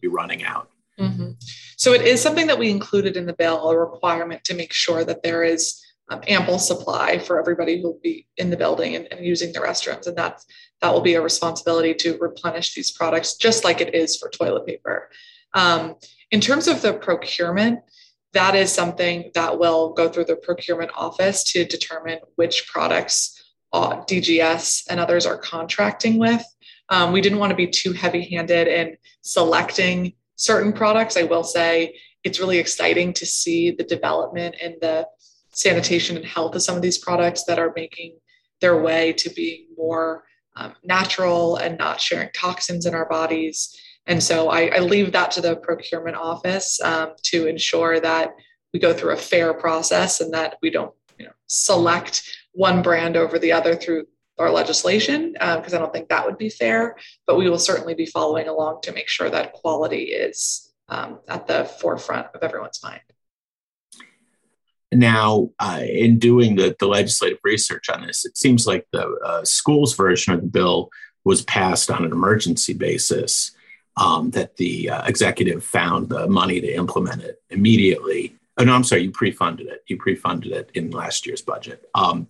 be 0.00 0.08
running 0.08 0.44
out. 0.44 0.70
Mm-hmm. 0.98 1.32
So 1.76 1.92
it 1.92 2.02
is 2.02 2.22
something 2.22 2.46
that 2.46 2.58
we 2.58 2.70
included 2.70 3.16
in 3.16 3.26
the 3.26 3.32
bill, 3.32 3.68
a 3.70 3.76
requirement 3.76 4.44
to 4.44 4.54
make 4.54 4.72
sure 4.72 5.04
that 5.04 5.22
there 5.22 5.42
is 5.42 5.84
um, 6.10 6.20
ample 6.28 6.58
supply 6.58 7.18
for 7.18 7.40
everybody 7.40 7.80
who 7.80 7.88
will 7.88 8.00
be 8.02 8.26
in 8.36 8.50
the 8.50 8.56
building 8.56 8.94
and, 8.94 9.10
and, 9.12 9.24
using 9.24 9.52
the 9.52 9.58
restrooms. 9.58 10.06
And 10.06 10.16
that's, 10.16 10.44
that 10.80 10.92
will 10.92 11.00
be 11.00 11.14
a 11.14 11.22
responsibility 11.22 11.94
to 11.94 12.18
replenish 12.18 12.74
these 12.74 12.92
products, 12.92 13.36
just 13.36 13.64
like 13.64 13.80
it 13.80 13.94
is 13.94 14.16
for 14.16 14.28
toilet 14.28 14.66
paper. 14.66 15.10
Um, 15.54 15.96
in 16.30 16.40
terms 16.40 16.68
of 16.68 16.82
the 16.82 16.92
procurement, 16.92 17.80
that 18.34 18.54
is 18.54 18.72
something 18.72 19.30
that 19.34 19.58
will 19.58 19.92
go 19.92 20.08
through 20.08 20.26
the 20.26 20.36
procurement 20.36 20.90
office 20.94 21.44
to 21.44 21.64
determine 21.64 22.18
which 22.36 22.68
products 22.68 23.40
uh, 23.72 23.96
DGS 24.04 24.84
and 24.90 25.00
others 25.00 25.24
are 25.26 25.38
contracting 25.38 26.18
with. 26.18 26.44
Um, 26.90 27.12
we 27.12 27.20
didn't 27.20 27.38
want 27.38 27.50
to 27.50 27.56
be 27.56 27.66
too 27.66 27.92
heavy 27.92 28.28
handed 28.28 28.68
in 28.68 28.96
selecting 29.22 30.12
certain 30.36 30.72
products. 30.72 31.16
I 31.16 31.22
will 31.22 31.44
say 31.44 31.96
it's 32.24 32.40
really 32.40 32.58
exciting 32.58 33.12
to 33.14 33.26
see 33.26 33.70
the 33.70 33.84
development 33.84 34.56
in 34.60 34.76
the 34.80 35.06
sanitation 35.50 36.16
and 36.16 36.24
health 36.24 36.54
of 36.54 36.62
some 36.62 36.76
of 36.76 36.82
these 36.82 36.98
products 36.98 37.44
that 37.44 37.58
are 37.58 37.72
making 37.76 38.18
their 38.60 38.82
way 38.82 39.12
to 39.12 39.30
being 39.30 39.66
more 39.76 40.24
um, 40.56 40.74
natural 40.82 41.56
and 41.56 41.78
not 41.78 42.00
sharing 42.00 42.28
toxins 42.34 42.86
in 42.86 42.94
our 42.94 43.08
bodies. 43.08 43.76
And 44.06 44.22
so 44.22 44.50
I, 44.50 44.66
I 44.66 44.78
leave 44.80 45.12
that 45.12 45.30
to 45.32 45.40
the 45.40 45.56
procurement 45.56 46.16
office 46.16 46.80
um, 46.82 47.12
to 47.24 47.46
ensure 47.46 48.00
that 48.00 48.34
we 48.72 48.80
go 48.80 48.92
through 48.92 49.12
a 49.12 49.16
fair 49.16 49.54
process 49.54 50.20
and 50.20 50.34
that 50.34 50.58
we 50.60 50.70
don't 50.70 50.92
you 51.18 51.26
know, 51.26 51.32
select 51.46 52.22
one 52.52 52.82
brand 52.82 53.16
over 53.16 53.38
the 53.38 53.52
other 53.52 53.74
through 53.74 54.06
our 54.38 54.50
legislation, 54.50 55.32
because 55.32 55.72
um, 55.72 55.76
I 55.76 55.78
don't 55.78 55.92
think 55.92 56.08
that 56.08 56.26
would 56.26 56.38
be 56.38 56.50
fair. 56.50 56.96
But 57.26 57.36
we 57.36 57.48
will 57.48 57.58
certainly 57.58 57.94
be 57.94 58.06
following 58.06 58.48
along 58.48 58.80
to 58.82 58.92
make 58.92 59.08
sure 59.08 59.30
that 59.30 59.52
quality 59.52 60.04
is 60.04 60.72
um, 60.88 61.20
at 61.28 61.46
the 61.46 61.64
forefront 61.64 62.26
of 62.34 62.42
everyone's 62.42 62.80
mind. 62.82 63.00
Now, 64.92 65.50
uh, 65.58 65.80
in 65.82 66.18
doing 66.18 66.56
the, 66.56 66.76
the 66.78 66.86
legislative 66.86 67.38
research 67.42 67.88
on 67.88 68.06
this, 68.06 68.24
it 68.24 68.36
seems 68.36 68.66
like 68.66 68.86
the 68.92 69.06
uh, 69.24 69.44
school's 69.44 69.94
version 69.94 70.34
of 70.34 70.40
the 70.40 70.46
bill 70.46 70.90
was 71.24 71.42
passed 71.42 71.90
on 71.90 72.04
an 72.04 72.12
emergency 72.12 72.74
basis, 72.74 73.52
um, 73.96 74.30
that 74.30 74.56
the 74.56 74.90
uh, 74.90 75.04
executive 75.06 75.64
found 75.64 76.08
the 76.08 76.26
money 76.28 76.60
to 76.60 76.74
implement 76.74 77.22
it 77.22 77.42
immediately. 77.50 78.36
Oh, 78.56 78.64
no, 78.64 78.72
I'm 78.74 78.84
sorry, 78.84 79.02
you 79.02 79.10
pre 79.10 79.30
funded 79.30 79.66
it. 79.66 79.84
You 79.86 79.96
pre 79.96 80.14
funded 80.14 80.52
it 80.52 80.70
in 80.74 80.90
last 80.90 81.26
year's 81.26 81.42
budget. 81.42 81.88
Um, 81.94 82.28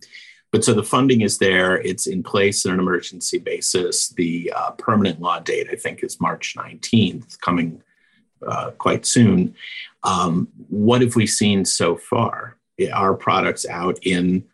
but 0.51 0.63
so 0.63 0.73
the 0.73 0.83
funding 0.83 1.21
is 1.21 1.37
there, 1.37 1.75
it's 1.81 2.07
in 2.07 2.23
place 2.23 2.65
on 2.65 2.73
an 2.73 2.79
emergency 2.79 3.39
basis. 3.39 4.09
The 4.09 4.53
uh, 4.55 4.71
permanent 4.71 5.19
law 5.19 5.39
date, 5.39 5.67
I 5.71 5.75
think, 5.75 6.03
is 6.03 6.21
March 6.21 6.55
19th, 6.57 7.39
coming 7.41 7.83
uh, 8.45 8.71
quite 8.71 9.05
soon. 9.05 9.55
Um, 10.03 10.47
what 10.69 11.01
have 11.01 11.15
we 11.15 11.27
seen 11.27 11.65
so 11.65 11.97
far? 11.97 12.57
Are 12.93 13.15
products 13.15 13.65
out 13.65 13.99
in 14.03 14.45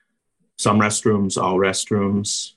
some 0.58 0.80
restrooms, 0.80 1.42
all 1.42 1.58
restrooms? 1.58 2.54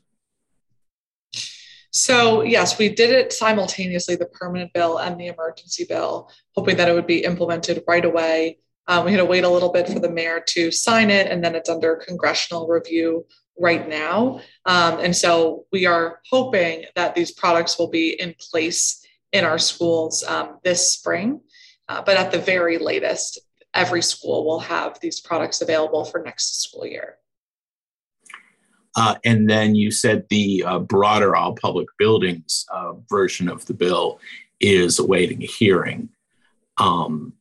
So, 1.97 2.43
yes, 2.43 2.77
we 2.77 2.89
did 2.89 3.11
it 3.11 3.33
simultaneously 3.33 4.17
the 4.17 4.27
permanent 4.27 4.73
bill 4.73 4.99
and 4.99 5.19
the 5.19 5.29
emergency 5.29 5.87
bill, 5.89 6.29
hoping 6.57 6.77
that 6.77 6.89
it 6.89 6.93
would 6.93 7.07
be 7.07 7.23
implemented 7.23 7.85
right 7.87 8.05
away. 8.05 8.59
Um, 8.89 9.05
we 9.05 9.13
had 9.13 9.19
to 9.19 9.25
wait 9.25 9.45
a 9.45 9.49
little 9.49 9.71
bit 9.71 9.89
for 9.89 10.01
the 10.01 10.11
mayor 10.11 10.43
to 10.49 10.73
sign 10.73 11.09
it, 11.09 11.31
and 11.31 11.43
then 11.43 11.55
it's 11.55 11.71
under 11.71 11.95
congressional 11.95 12.67
review 12.67 13.25
right 13.57 13.89
now. 13.89 14.41
Um, 14.67 14.99
and 14.99 15.15
so 15.15 15.67
we 15.71 15.87
are 15.87 16.19
hoping 16.29 16.87
that 16.97 17.15
these 17.15 17.31
products 17.31 17.79
will 17.79 17.91
be 17.91 18.21
in 18.21 18.35
place 18.51 19.07
in 19.31 19.45
our 19.45 19.59
schools 19.59 20.25
um, 20.25 20.59
this 20.65 20.93
spring. 20.93 21.43
Uh, 21.89 22.03
but 22.03 22.17
at 22.17 22.33
the 22.33 22.41
very 22.41 22.77
latest, 22.77 23.39
every 23.73 24.03
school 24.03 24.45
will 24.45 24.59
have 24.59 24.99
these 24.99 25.21
products 25.21 25.61
available 25.61 26.05
for 26.05 26.21
next 26.25 26.61
school 26.61 26.87
year. 26.87 27.19
Uh, 28.97 29.17
and 29.25 29.51
then 29.51 29.75
you 29.75 29.91
said 29.91 30.25
the 30.29 30.63
uh, 30.65 30.79
broader 30.79 31.35
all 31.35 31.55
public 31.55 31.89
buildings 31.99 32.65
uh, 32.73 32.93
version 33.09 33.49
of 33.49 33.65
the 33.67 33.75
bill 33.75 34.21
is 34.61 34.99
awaiting 34.99 35.43
a 35.43 35.47
hearing. 35.47 36.09
Um, 36.79 37.33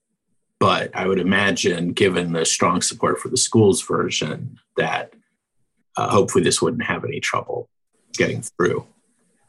but 0.60 0.96
I 0.96 1.08
would 1.08 1.20
imagine, 1.20 1.90
given 1.90 2.32
the 2.32 2.46
strong 2.46 2.82
support 2.82 3.20
for 3.20 3.28
the 3.28 3.38
schools 3.38 3.82
version, 3.82 4.58
that 4.78 5.14
uh, 5.98 6.10
hopefully 6.10 6.44
this 6.44 6.62
wouldn't 6.62 6.84
have 6.84 7.04
any 7.04 7.20
trouble 7.20 7.70
getting 8.14 8.42
through. 8.42 8.86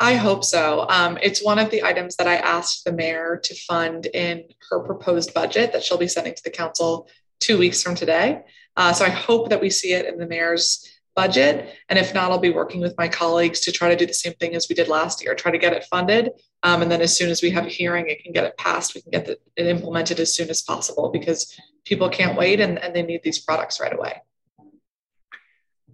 I 0.00 0.14
hope 0.16 0.44
so. 0.44 0.86
Um, 0.88 1.18
it's 1.22 1.42
one 1.42 1.58
of 1.58 1.70
the 1.70 1.84
items 1.84 2.16
that 2.16 2.26
I 2.26 2.36
asked 2.36 2.84
the 2.84 2.92
mayor 2.92 3.40
to 3.44 3.54
fund 3.54 4.06
in 4.06 4.44
her 4.70 4.80
proposed 4.80 5.32
budget 5.32 5.72
that 5.72 5.84
she'll 5.84 5.98
be 5.98 6.08
sending 6.08 6.34
to 6.34 6.42
the 6.42 6.50
council 6.50 7.08
two 7.38 7.58
weeks 7.58 7.82
from 7.82 7.94
today. 7.94 8.42
Uh, 8.76 8.92
so 8.92 9.04
I 9.04 9.10
hope 9.10 9.50
that 9.50 9.60
we 9.60 9.70
see 9.70 9.92
it 9.92 10.06
in 10.06 10.18
the 10.18 10.26
mayor's 10.26 10.84
budget. 11.14 11.74
And 11.88 11.98
if 11.98 12.14
not, 12.14 12.30
I'll 12.30 12.38
be 12.38 12.50
working 12.50 12.80
with 12.80 12.94
my 12.98 13.08
colleagues 13.08 13.60
to 13.60 13.72
try 13.72 13.88
to 13.88 13.96
do 13.96 14.06
the 14.06 14.14
same 14.14 14.34
thing 14.34 14.54
as 14.54 14.68
we 14.68 14.74
did 14.74 14.88
last 14.88 15.22
year, 15.22 15.34
try 15.34 15.50
to 15.52 15.58
get 15.58 15.72
it 15.72 15.84
funded. 15.84 16.30
Um, 16.62 16.82
and 16.82 16.90
then 16.90 17.00
as 17.00 17.16
soon 17.16 17.30
as 17.30 17.42
we 17.42 17.50
have 17.50 17.66
a 17.66 17.68
hearing, 17.68 18.08
it 18.08 18.22
can 18.22 18.32
get 18.32 18.44
it 18.44 18.56
passed, 18.56 18.94
we 18.94 19.02
can 19.02 19.10
get 19.10 19.28
it 19.28 19.40
implemented 19.56 20.18
as 20.20 20.34
soon 20.34 20.50
as 20.50 20.62
possible 20.62 21.10
because 21.10 21.58
people 21.84 22.08
can't 22.08 22.36
wait 22.36 22.60
and, 22.60 22.78
and 22.78 22.94
they 22.94 23.02
need 23.02 23.22
these 23.22 23.38
products 23.38 23.80
right 23.80 23.92
away. 23.92 24.20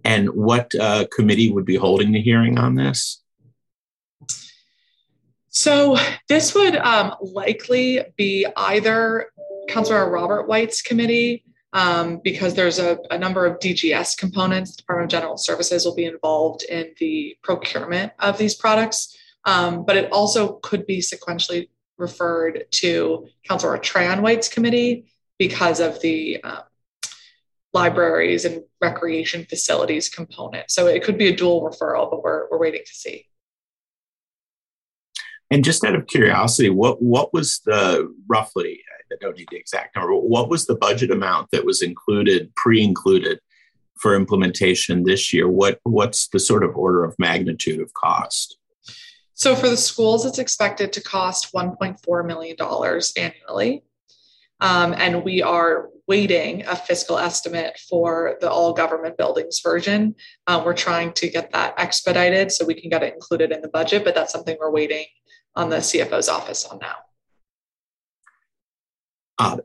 And 0.03 0.29
what 0.29 0.73
uh, 0.75 1.05
committee 1.13 1.51
would 1.51 1.65
be 1.65 1.75
holding 1.75 2.11
the 2.11 2.21
hearing 2.21 2.57
on 2.57 2.75
this? 2.75 3.21
So 5.49 5.97
this 6.29 6.55
would 6.55 6.77
um, 6.77 7.13
likely 7.21 8.01
be 8.15 8.47
either 8.55 9.31
Councilor 9.67 10.09
Robert 10.09 10.47
White's 10.47 10.81
committee, 10.81 11.43
um, 11.73 12.19
because 12.23 12.53
there's 12.53 12.79
a, 12.79 12.97
a, 13.09 13.17
number 13.17 13.45
of 13.45 13.59
DGS 13.59 14.17
components. 14.17 14.71
The 14.71 14.81
Department 14.81 15.13
of 15.13 15.19
General 15.19 15.37
Services 15.37 15.85
will 15.85 15.95
be 15.95 16.05
involved 16.05 16.63
in 16.63 16.93
the 16.99 17.37
procurement 17.43 18.11
of 18.19 18.37
these 18.37 18.55
products, 18.55 19.17
um, 19.45 19.85
but 19.85 19.95
it 19.95 20.11
also 20.11 20.53
could 20.63 20.85
be 20.85 20.99
sequentially 20.99 21.69
referred 21.97 22.65
to 22.71 23.27
Councilor 23.47 23.77
Trayon 23.77 24.21
White's 24.21 24.49
committee 24.49 25.05
because 25.37 25.79
of 25.79 26.01
the 26.01 26.43
um, 26.43 26.63
libraries 27.73 28.43
and 28.45 28.63
recreation 28.81 29.45
facilities 29.45 30.09
component. 30.09 30.69
So 30.69 30.87
it 30.87 31.03
could 31.03 31.17
be 31.17 31.27
a 31.27 31.35
dual 31.35 31.61
referral, 31.61 32.09
but 32.09 32.23
we're, 32.23 32.49
we're 32.49 32.59
waiting 32.59 32.81
to 32.85 32.93
see. 32.93 33.27
And 35.49 35.65
just 35.65 35.83
out 35.83 35.95
of 35.95 36.07
curiosity, 36.07 36.69
what 36.69 37.01
what 37.01 37.33
was 37.33 37.59
the 37.65 38.13
roughly? 38.27 38.81
I 39.11 39.15
don't 39.19 39.37
need 39.37 39.47
the 39.51 39.57
exact 39.57 39.95
number. 39.95 40.13
What 40.15 40.49
was 40.49 40.65
the 40.65 40.75
budget 40.75 41.11
amount 41.11 41.49
that 41.51 41.65
was 41.65 41.81
included, 41.81 42.53
pre-included, 42.55 43.39
for 43.99 44.15
implementation 44.15 45.03
this 45.03 45.31
year? 45.31 45.47
What 45.47 45.79
what's 45.83 46.27
the 46.29 46.39
sort 46.39 46.63
of 46.63 46.75
order 46.75 47.03
of 47.03 47.15
magnitude 47.19 47.79
of 47.79 47.93
cost? 47.93 48.57
So 49.33 49.55
for 49.55 49.69
the 49.69 49.77
schools, 49.77 50.25
it's 50.25 50.39
expected 50.39 50.93
to 50.93 51.01
cost 51.01 51.53
1.4 51.53 52.25
million 52.25 52.55
dollars 52.55 53.13
annually, 53.17 53.83
um, 54.59 54.93
and 54.97 55.23
we 55.23 55.41
are 55.41 55.89
waiting 56.07 56.65
a 56.65 56.75
fiscal 56.75 57.17
estimate 57.17 57.79
for 57.89 58.37
the 58.41 58.49
all 58.49 58.73
government 58.73 59.17
buildings 59.17 59.61
version. 59.63 60.15
Uh, 60.47 60.61
we're 60.65 60.73
trying 60.73 61.13
to 61.13 61.29
get 61.29 61.51
that 61.51 61.73
expedited 61.77 62.51
so 62.51 62.65
we 62.65 62.73
can 62.73 62.89
get 62.89 63.03
it 63.03 63.13
included 63.13 63.51
in 63.51 63.61
the 63.61 63.69
budget, 63.69 64.03
but 64.03 64.13
that's 64.13 64.33
something 64.33 64.57
we're 64.59 64.71
waiting 64.71 65.05
on 65.55 65.69
the 65.69 65.77
CFO's 65.77 66.29
office 66.29 66.65
on 66.65 66.79
now. 66.79 66.95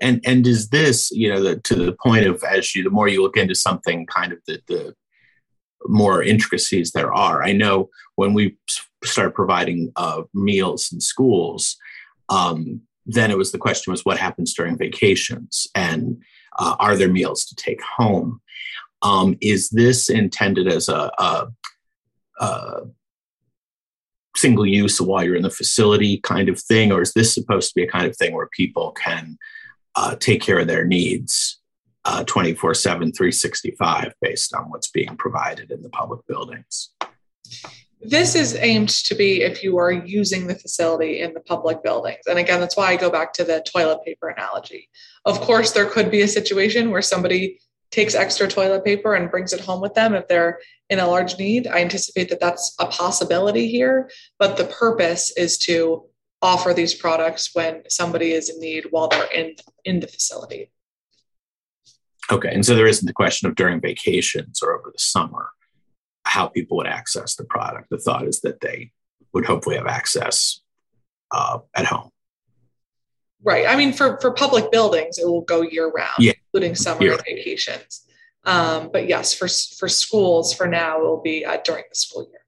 And 0.01 0.21
and 0.25 0.47
is 0.47 0.69
this 0.71 1.11
you 1.11 1.29
know 1.29 1.43
the, 1.43 1.57
to 1.61 1.75
the 1.75 1.97
point 2.03 2.27
of 2.27 2.43
as 2.45 2.75
you 2.75 2.83
the 2.83 2.91
more 2.91 3.09
you 3.09 3.23
look 3.23 3.37
into 3.37 3.55
something 3.55 4.07
kind 4.07 4.33
of 4.33 4.39
the, 4.47 4.61
the 4.69 4.95
more 5.87 6.23
intricacies 6.23 6.93
there 6.93 7.13
are. 7.13 7.43
I 7.43 7.53
know 7.53 7.91
when 8.17 8.35
we 8.35 8.57
start 9.05 9.35
providing 9.35 9.93
uh, 9.97 10.23
meals 10.35 10.91
in 10.93 11.01
schools 11.01 11.77
um, 12.29 12.81
then 13.07 13.31
it 13.31 13.39
was 13.39 13.53
the 13.53 13.59
question 13.59 13.93
was 13.93 14.05
what 14.05 14.19
happens 14.19 14.53
during 14.55 14.77
vacations? 14.77 15.69
And 15.75 16.23
uh, 16.59 16.77
are 16.79 16.97
there 16.97 17.09
meals 17.09 17.45
to 17.47 17.55
take 17.55 17.81
home? 17.83 18.41
Um, 19.03 19.37
is 19.41 19.71
this 19.71 20.09
intended 20.09 20.67
as 20.67 20.89
a, 20.89 21.11
a, 21.19 21.47
a 22.41 22.81
single 24.37 24.67
use 24.67 25.01
while 25.01 25.23
you're 25.23 25.37
in 25.37 25.43
the 25.43 25.51
facility 25.51 26.19
kind 26.23 26.49
of 26.49 26.61
thing, 26.61 26.91
or 26.91 27.01
is 27.03 27.13
this 27.13 27.33
supposed 27.33 27.69
to 27.69 27.75
be 27.77 27.85
a 27.85 27.91
kind 27.91 28.07
of 28.07 28.17
thing 28.17 28.35
where 28.35 28.49
people 28.49 28.93
can 28.93 29.39
uh, 29.97 30.15
take 30.17 30.43
care 30.43 30.59
of 30.59 30.67
their 30.67 30.85
needs 30.85 31.61
uh, 32.05 32.23
24 32.25 32.75
7, 32.75 33.13
365 33.13 34.15
based 34.21 34.55
on 34.55 34.71
what's 34.71 34.91
being 34.91 35.17
provided 35.17 35.71
in 35.71 35.83
the 35.83 35.91
public 35.91 36.21
buildings? 36.29 36.91
This 38.01 38.37
is 38.37 38.55
aimed 38.55 38.91
to 38.91 39.15
be 39.15 39.43
if 39.43 39.65
you 39.65 39.79
are 39.79 39.91
using 39.91 40.47
the 40.47 40.55
facility 40.55 41.21
in 41.21 41.35
the 41.35 41.41
public 41.41 41.83
buildings. 41.83 42.21
And 42.29 42.39
again, 42.39 42.61
that's 42.61 42.77
why 42.77 42.89
I 42.89 42.97
go 42.97 43.11
back 43.11 43.33
to 43.35 43.45
the 43.45 43.65
toilet 43.73 44.05
paper 44.05 44.29
analogy. 44.29 44.89
Of 45.25 45.41
course, 45.41 45.73
there 45.73 45.87
could 45.87 46.11
be 46.11 46.23
a 46.23 46.29
situation 46.29 46.91
where 46.91 47.03
somebody 47.03 47.59
takes 47.91 48.15
extra 48.15 48.47
toilet 48.47 48.85
paper 48.85 49.15
and 49.15 49.31
brings 49.31 49.53
it 49.53 49.61
home 49.61 49.81
with 49.81 49.95
them 49.95 50.15
if 50.15 50.29
they're 50.29 50.61
in 50.91 50.99
a 50.99 51.07
large 51.07 51.39
need. 51.39 51.67
I 51.67 51.79
anticipate 51.79 52.29
that 52.29 52.41
that's 52.41 52.75
a 52.79 52.87
possibility 52.87 53.69
here, 53.69 54.11
but 54.39 54.57
the 54.57 54.67
purpose 54.67 55.33
is 55.37 55.59
to 55.59 56.05
offer 56.43 56.75
these 56.75 56.95
products 56.95 57.51
when 57.55 57.83
somebody 57.89 58.33
is 58.33 58.49
in 58.49 58.61
need 58.61 58.87
while 58.91 59.09
they're 59.09 59.33
in 59.33 59.55
in 59.85 60.01
the 60.01 60.07
facility. 60.07 60.71
Okay, 62.31 62.53
and 62.53 62.65
so 62.65 62.75
there 62.75 62.87
isn't 62.87 63.07
the 63.07 63.13
question 63.13 63.49
of 63.49 63.55
during 63.55 63.81
vacations 63.81 64.61
or 64.63 64.77
over 64.79 64.91
the 64.93 64.99
summer 64.99 65.51
how 66.25 66.49
people 66.49 66.77
would 66.77 66.89
access 66.89 67.37
the 67.37 67.45
product. 67.45 67.89
The 67.89 67.99
thought 67.99 68.27
is 68.27 68.41
that 68.41 68.61
they 68.61 68.91
would 69.33 69.47
hopefully 69.47 69.77
have 69.77 69.87
access 69.87 70.61
uh, 71.31 71.59
at 71.75 71.87
home. 71.87 72.11
Right. 73.43 73.67
I 73.67 73.77
mean, 73.77 73.93
for 73.93 74.19
for 74.21 74.33
public 74.33 74.73
buildings, 74.73 75.19
it 75.19 75.27
will 75.27 75.43
go 75.43 75.63
year 75.63 75.89
round, 75.89 76.15
yeah. 76.19 76.33
including 76.47 76.75
summer 76.75 77.03
year. 77.03 77.17
vacations. 77.17 78.03
Um, 78.45 78.91
but 78.93 79.09
yes, 79.09 79.35
for 79.35 79.49
for 79.79 79.89
schools, 79.89 80.53
for 80.53 80.67
now, 80.67 80.99
it 80.99 81.03
will 81.03 81.23
be 81.23 81.45
uh, 81.45 81.59
during 81.65 81.85
the 81.89 81.95
school 81.95 82.29
year. 82.29 82.41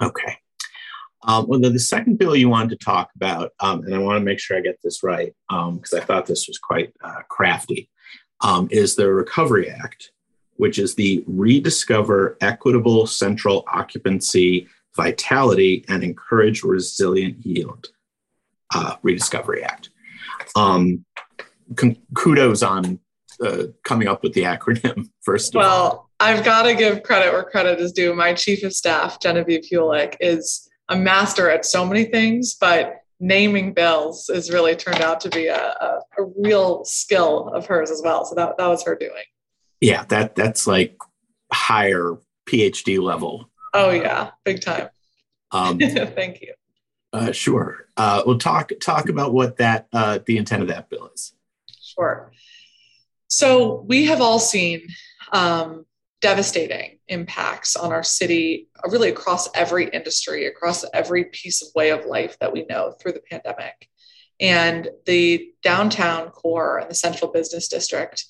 Okay. 0.00 0.38
Um, 1.26 1.46
well, 1.48 1.60
the, 1.60 1.70
the, 1.70 1.80
second 1.80 2.18
bill 2.18 2.36
you 2.36 2.48
wanted 2.48 2.78
to 2.78 2.84
talk 2.84 3.10
about, 3.16 3.52
um, 3.58 3.82
and 3.82 3.94
I 3.94 3.98
want 3.98 4.20
to 4.20 4.24
make 4.24 4.38
sure 4.38 4.56
I 4.56 4.60
get 4.60 4.78
this 4.82 5.02
right 5.02 5.34
because 5.48 5.92
um, 5.92 6.00
I 6.00 6.00
thought 6.00 6.26
this 6.26 6.46
was 6.46 6.58
quite 6.58 6.92
uh, 7.02 7.22
crafty, 7.28 7.90
um, 8.42 8.68
is 8.70 8.94
the 8.94 9.12
Recovery 9.12 9.68
Act, 9.68 10.12
which 10.54 10.78
is 10.78 10.94
the 10.94 11.24
Rediscover 11.26 12.36
Equitable 12.40 13.06
Central 13.08 13.64
Occupancy 13.66 14.68
Vitality 14.96 15.84
and 15.88 16.04
Encourage 16.04 16.62
Resilient 16.62 17.44
Yield 17.44 17.88
uh, 18.74 18.96
Rediscovery 19.02 19.64
Act. 19.64 19.90
Um, 20.54 21.04
con- 21.74 21.96
kudos 22.14 22.62
on 22.62 23.00
uh, 23.44 23.64
coming 23.84 24.08
up 24.08 24.22
with 24.22 24.32
the 24.32 24.42
acronym, 24.42 25.08
first. 25.22 25.54
Well, 25.54 26.08
I've 26.20 26.44
got 26.44 26.62
to 26.62 26.74
give 26.74 27.02
credit 27.02 27.32
where 27.32 27.44
credit 27.44 27.80
is 27.80 27.92
due. 27.92 28.14
My 28.14 28.32
chief 28.32 28.62
of 28.62 28.72
staff, 28.72 29.20
Genevieve 29.20 29.64
Hulick, 29.70 30.16
is 30.20 30.68
a 30.88 30.96
master 30.96 31.50
at 31.50 31.64
so 31.64 31.84
many 31.84 32.04
things, 32.04 32.54
but 32.54 33.00
naming 33.18 33.72
bills 33.72 34.30
has 34.32 34.50
really 34.50 34.76
turned 34.76 35.00
out 35.00 35.20
to 35.20 35.30
be 35.30 35.46
a, 35.46 35.56
a, 35.56 36.00
a, 36.18 36.24
real 36.38 36.84
skill 36.84 37.48
of 37.48 37.66
hers 37.66 37.90
as 37.90 38.02
well. 38.04 38.24
So 38.24 38.34
that, 38.34 38.56
that 38.58 38.66
was 38.66 38.84
her 38.84 38.94
doing. 38.94 39.24
Yeah, 39.80 40.04
that 40.08 40.34
that's 40.34 40.66
like 40.66 40.96
higher 41.52 42.16
PhD 42.48 43.00
level. 43.00 43.50
Oh 43.74 43.90
yeah, 43.90 44.30
big 44.44 44.60
time. 44.60 44.88
Um, 45.50 45.78
Thank 45.80 46.40
you. 46.40 46.54
Uh, 47.12 47.32
sure. 47.32 47.86
Uh, 47.96 48.22
we'll 48.26 48.38
talk 48.38 48.72
talk 48.80 49.08
about 49.08 49.32
what 49.32 49.56
that 49.58 49.86
uh, 49.92 50.18
the 50.26 50.36
intent 50.36 50.62
of 50.62 50.68
that 50.68 50.90
bill 50.90 51.10
is. 51.14 51.32
Sure. 51.80 52.30
So 53.28 53.84
we 53.86 54.06
have 54.06 54.20
all 54.20 54.38
seen 54.38 54.86
um, 55.32 55.85
devastating 56.20 56.98
impacts 57.08 57.76
on 57.76 57.92
our 57.92 58.02
city, 58.02 58.68
uh, 58.84 58.88
really 58.90 59.08
across 59.08 59.48
every 59.54 59.88
industry, 59.88 60.46
across 60.46 60.84
every 60.92 61.24
piece 61.24 61.62
of 61.62 61.68
way 61.74 61.90
of 61.90 62.06
life 62.06 62.36
that 62.40 62.52
we 62.52 62.64
know 62.68 62.92
through 62.92 63.12
the 63.12 63.22
pandemic. 63.30 63.88
And 64.40 64.88
the 65.06 65.52
downtown 65.62 66.30
core 66.30 66.78
and 66.78 66.90
the 66.90 66.94
central 66.94 67.30
business 67.30 67.68
district 67.68 68.24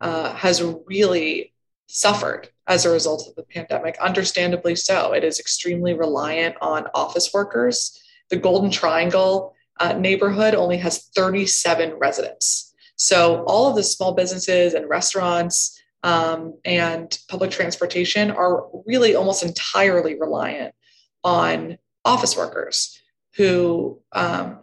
uh, 0.00 0.34
has 0.34 0.62
really 0.86 1.52
suffered 1.86 2.48
as 2.66 2.84
a 2.84 2.90
result 2.90 3.26
of 3.28 3.34
the 3.34 3.42
pandemic, 3.42 3.98
understandably 4.00 4.76
so. 4.76 5.12
It 5.12 5.24
is 5.24 5.40
extremely 5.40 5.92
reliant 5.92 6.56
on 6.60 6.86
office 6.94 7.32
workers. 7.34 8.00
The 8.30 8.36
Golden 8.36 8.70
Triangle 8.70 9.54
uh, 9.80 9.94
neighborhood 9.94 10.54
only 10.54 10.76
has 10.78 11.06
37 11.16 11.94
residents. 11.98 12.74
So 12.96 13.44
all 13.46 13.68
of 13.68 13.76
the 13.76 13.82
small 13.82 14.12
businesses 14.12 14.74
and 14.74 14.88
restaurants 14.88 15.79
um, 16.02 16.58
and 16.64 17.16
public 17.28 17.50
transportation 17.50 18.30
are 18.30 18.66
really 18.86 19.14
almost 19.14 19.42
entirely 19.42 20.18
reliant 20.18 20.74
on 21.22 21.78
office 22.04 22.36
workers 22.36 23.00
who 23.36 24.00
um, 24.12 24.60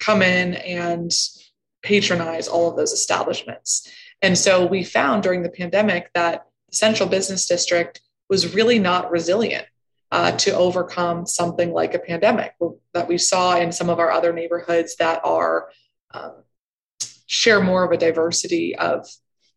come 0.00 0.22
in 0.22 0.54
and 0.54 1.12
patronize 1.82 2.48
all 2.48 2.70
of 2.70 2.76
those 2.76 2.92
establishments. 2.92 3.90
And 4.22 4.36
so 4.36 4.66
we 4.66 4.82
found 4.82 5.22
during 5.22 5.42
the 5.42 5.50
pandemic 5.50 6.10
that 6.14 6.46
the 6.68 6.74
central 6.74 7.08
business 7.08 7.46
district 7.46 8.00
was 8.28 8.54
really 8.54 8.78
not 8.78 9.10
resilient 9.10 9.66
uh, 10.10 10.32
to 10.32 10.52
overcome 10.52 11.26
something 11.26 11.72
like 11.72 11.94
a 11.94 11.98
pandemic 11.98 12.54
that 12.94 13.08
we 13.08 13.18
saw 13.18 13.56
in 13.56 13.72
some 13.72 13.90
of 13.90 13.98
our 13.98 14.10
other 14.10 14.32
neighborhoods 14.32 14.96
that 14.96 15.20
are 15.24 15.68
um, 16.12 16.32
share 17.26 17.60
more 17.60 17.84
of 17.84 17.92
a 17.92 17.96
diversity 17.96 18.74
of 18.76 19.06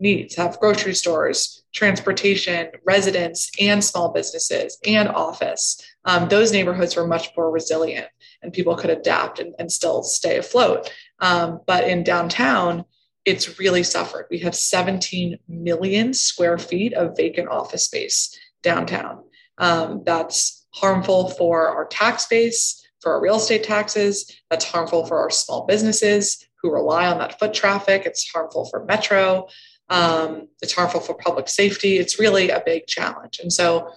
needs 0.02 0.36
have 0.36 0.60
grocery 0.60 0.96
stores 0.96 1.64
transportation 1.74 2.68
residents 2.86 3.50
and 3.60 3.84
small 3.84 4.12
businesses 4.12 4.78
and 4.86 5.08
office. 5.08 5.82
Um, 6.04 6.28
those 6.28 6.52
neighborhoods 6.52 6.96
were 6.96 7.08
much 7.08 7.30
more 7.38 7.50
resilient 7.50 8.08
and 8.42 8.52
people 8.52 8.76
could 8.76 8.90
adapt 8.90 9.40
and, 9.40 9.54
and 9.58 9.72
still 9.72 10.04
stay 10.04 10.38
afloat. 10.38 10.92
Um, 11.20 11.62
but 11.66 11.88
in 11.88 12.04
downtown 12.04 12.84
it's 13.24 13.60
really 13.60 13.84
suffered. 13.84 14.26
We 14.32 14.40
have 14.40 14.56
17 14.56 15.38
million 15.48 16.14
square 16.14 16.58
feet 16.58 16.94
of 16.94 17.16
vacant 17.16 17.50
office 17.50 17.86
space 17.86 18.36
downtown. 18.64 19.24
Um, 19.58 20.02
that's 20.06 20.66
harmful 20.74 21.30
for 21.30 21.68
our 21.68 21.86
tax 21.86 22.26
base 22.26 22.84
for 23.00 23.14
our 23.14 23.22
real 23.22 23.36
estate 23.36 23.64
taxes. 23.64 24.32
That's 24.50 24.66
harmful 24.66 25.06
for 25.06 25.20
our 25.20 25.30
small 25.30 25.66
businesses 25.66 26.46
who 26.62 26.72
rely 26.72 27.08
on 27.08 27.18
that 27.20 27.40
foot 27.40 27.54
traffic. 27.54 28.04
It's 28.06 28.30
harmful 28.32 28.66
for 28.70 28.86
metro 28.86 29.48
um, 29.92 30.48
it's 30.62 30.74
harmful 30.74 31.02
for 31.02 31.14
public 31.14 31.50
safety. 31.50 31.98
It's 31.98 32.18
really 32.18 32.50
a 32.50 32.64
big 32.66 32.88
challenge. 32.88 33.40
And 33.40 33.52
so, 33.52 33.92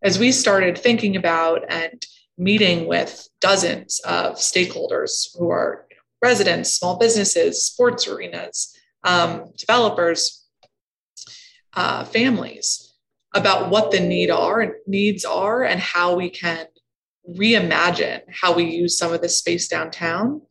as 0.00 0.18
we 0.18 0.30
started 0.30 0.78
thinking 0.78 1.16
about 1.16 1.62
and 1.68 2.06
meeting 2.38 2.86
with 2.86 3.28
dozens 3.40 3.98
of 4.04 4.36
stakeholders 4.36 5.36
who 5.36 5.50
are 5.50 5.86
residents, 6.22 6.72
small 6.72 6.98
businesses, 6.98 7.66
sports 7.66 8.06
arenas, 8.06 8.74
um, 9.02 9.46
developers, 9.58 10.46
uh, 11.74 12.04
families, 12.04 12.94
about 13.34 13.70
what 13.70 13.90
the 13.90 14.00
need 14.00 14.30
are 14.30 14.76
needs 14.86 15.24
are 15.24 15.64
and 15.64 15.80
how 15.80 16.14
we 16.14 16.30
can 16.30 16.66
reimagine 17.28 18.22
how 18.30 18.54
we 18.54 18.64
use 18.64 18.96
some 18.96 19.12
of 19.12 19.20
this 19.20 19.38
space 19.38 19.66
downtown, 19.66 20.42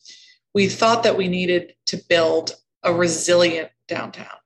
we 0.53 0.67
thought 0.67 1.03
that 1.03 1.17
we 1.17 1.29
needed 1.29 1.73
to 1.85 1.97
build 2.09 2.55
a 2.83 2.93
resilient 2.93 3.69
downtown 3.87 4.38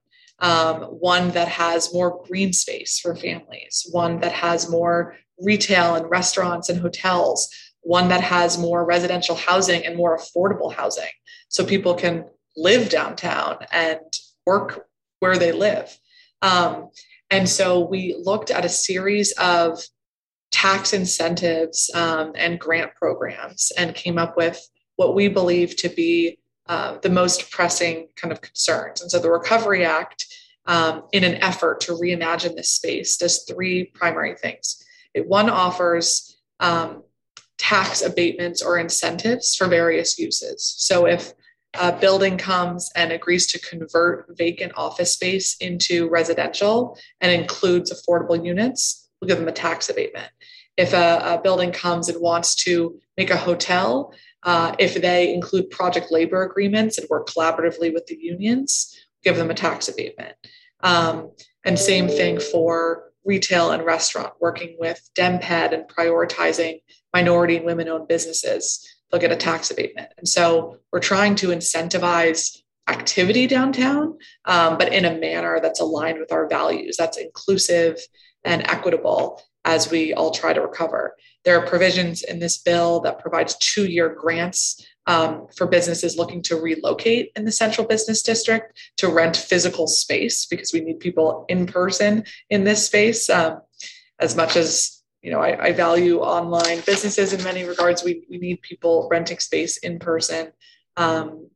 um, 0.43 0.81
one 0.81 1.31
that 1.31 1.47
has 1.47 1.93
more 1.93 2.21
green 2.27 2.51
space 2.51 2.99
for 2.99 3.15
families, 3.15 3.87
one 3.91 4.19
that 4.19 4.33
has 4.33 4.69
more 4.69 5.15
retail 5.39 5.95
and 5.95 6.09
restaurants 6.09 6.67
and 6.67 6.81
hotels, 6.81 7.49
one 7.81 8.09
that 8.09 8.21
has 8.21 8.57
more 8.57 8.85
residential 8.85 9.35
housing 9.35 9.85
and 9.85 9.95
more 9.95 10.17
affordable 10.17 10.71
housing 10.71 11.09
so 11.47 11.65
people 11.65 11.95
can 11.95 12.25
live 12.57 12.89
downtown 12.89 13.57
and 13.71 13.99
work 14.45 14.85
where 15.19 15.37
they 15.37 15.53
live. 15.53 15.97
Um, 16.41 16.89
and 17.31 17.47
so 17.47 17.79
we 17.79 18.13
looked 18.21 18.51
at 18.51 18.65
a 18.65 18.69
series 18.69 19.31
of 19.39 19.81
tax 20.51 20.91
incentives 20.91 21.89
um, 21.95 22.33
and 22.35 22.59
grant 22.59 22.93
programs 22.95 23.71
and 23.77 23.95
came 23.95 24.17
up 24.17 24.35
with 24.35 24.61
what 24.97 25.15
we 25.15 25.29
believe 25.29 25.77
to 25.77 25.89
be 25.89 26.37
uh, 26.67 26.97
the 27.01 27.09
most 27.09 27.51
pressing 27.51 28.07
kind 28.15 28.31
of 28.31 28.41
concerns. 28.41 29.01
And 29.01 29.11
so 29.11 29.19
the 29.19 29.31
Recovery 29.31 29.85
Act, 29.85 30.25
um, 30.65 31.03
in 31.11 31.23
an 31.23 31.35
effort 31.35 31.81
to 31.81 31.93
reimagine 31.93 32.55
this 32.55 32.69
space, 32.69 33.17
does 33.17 33.43
three 33.43 33.85
primary 33.85 34.35
things. 34.35 34.83
It 35.13 35.27
one 35.27 35.49
offers 35.49 36.37
um, 36.59 37.03
tax 37.57 38.01
abatements 38.01 38.61
or 38.61 38.77
incentives 38.77 39.55
for 39.55 39.67
various 39.67 40.17
uses. 40.17 40.73
So 40.77 41.05
if 41.05 41.33
a 41.75 41.91
building 41.91 42.37
comes 42.37 42.91
and 42.95 43.11
agrees 43.11 43.47
to 43.47 43.59
convert 43.59 44.37
vacant 44.37 44.73
office 44.75 45.13
space 45.13 45.57
into 45.57 46.09
residential 46.09 46.97
and 47.19 47.31
includes 47.31 47.91
affordable 47.91 48.43
units, 48.43 49.09
we'll 49.19 49.27
give 49.27 49.39
them 49.39 49.47
a 49.47 49.53
tax 49.53 49.89
abatement. 49.89 50.29
If 50.77 50.93
a, 50.93 51.37
a 51.37 51.41
building 51.41 51.71
comes 51.71 52.09
and 52.09 52.21
wants 52.21 52.55
to 52.63 52.99
make 53.17 53.29
a 53.29 53.37
hotel 53.37 54.13
uh, 54.43 54.75
if 54.79 54.95
they 55.01 55.33
include 55.33 55.69
project 55.69 56.11
labor 56.11 56.43
agreements 56.43 56.97
and 56.97 57.07
work 57.09 57.27
collaboratively 57.27 57.93
with 57.93 58.05
the 58.07 58.17
unions, 58.19 58.95
give 59.23 59.37
them 59.37 59.49
a 59.49 59.53
tax 59.53 59.87
abatement. 59.87 60.35
Um, 60.81 61.31
and 61.63 61.79
same 61.79 62.07
thing 62.07 62.39
for 62.39 63.11
retail 63.25 63.71
and 63.71 63.85
restaurant, 63.85 64.33
working 64.41 64.75
with 64.79 65.09
DMPED 65.17 65.73
and 65.73 65.87
prioritizing 65.87 66.81
minority 67.13 67.57
and 67.57 67.65
women 67.65 67.87
owned 67.87 68.07
businesses, 68.07 68.85
they'll 69.09 69.21
get 69.21 69.31
a 69.31 69.37
tax 69.37 69.71
abatement. 69.71 70.09
And 70.17 70.27
so 70.27 70.79
we're 70.91 70.99
trying 70.99 71.35
to 71.35 71.47
incentivize 71.47 72.57
activity 72.89 73.47
downtown, 73.47 74.17
um, 74.45 74.77
but 74.77 74.91
in 74.91 75.05
a 75.05 75.17
manner 75.17 75.59
that's 75.61 75.79
aligned 75.79 76.19
with 76.19 76.33
our 76.33 76.49
values, 76.49 76.97
that's 76.97 77.17
inclusive 77.17 77.97
and 78.43 78.69
equitable 78.69 79.41
as 79.63 79.89
we 79.89 80.13
all 80.13 80.31
try 80.31 80.51
to 80.51 80.61
recover. 80.61 81.15
There 81.45 81.59
are 81.59 81.65
provisions 81.65 82.23
in 82.23 82.39
this 82.39 82.57
bill 82.57 83.01
that 83.01 83.19
provides 83.19 83.57
two-year 83.57 84.09
grants 84.09 84.85
um, 85.05 85.47
for 85.55 85.67
businesses 85.67 86.17
looking 86.17 86.41
to 86.43 86.55
relocate 86.55 87.31
in 87.35 87.43
the 87.43 87.51
central 87.51 87.85
business 87.85 88.21
district 88.21 88.79
to 88.97 89.09
rent 89.09 89.35
physical 89.35 89.87
space 89.87 90.45
because 90.45 90.71
we 90.71 90.79
need 90.79 90.99
people 90.99 91.45
in 91.49 91.65
person 91.65 92.23
in 92.49 92.63
this 92.63 92.85
space. 92.85 93.29
Um, 93.29 93.61
as 94.19 94.35
much 94.35 94.55
as 94.55 95.03
you 95.21 95.31
know, 95.31 95.39
I, 95.39 95.67
I, 95.67 95.71
value 95.71 96.19
online 96.19 96.81
businesses 96.85 97.31
in 97.31 97.41
many 97.43 97.63
regards. 97.63 98.03
We, 98.03 98.25
we 98.29 98.37
need 98.37 98.61
people 98.61 99.07
renting 99.09 99.39
space 99.39 99.77
in 99.77 99.97
person 99.97 100.51
um, 100.97 101.49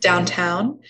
downtown. 0.00 0.80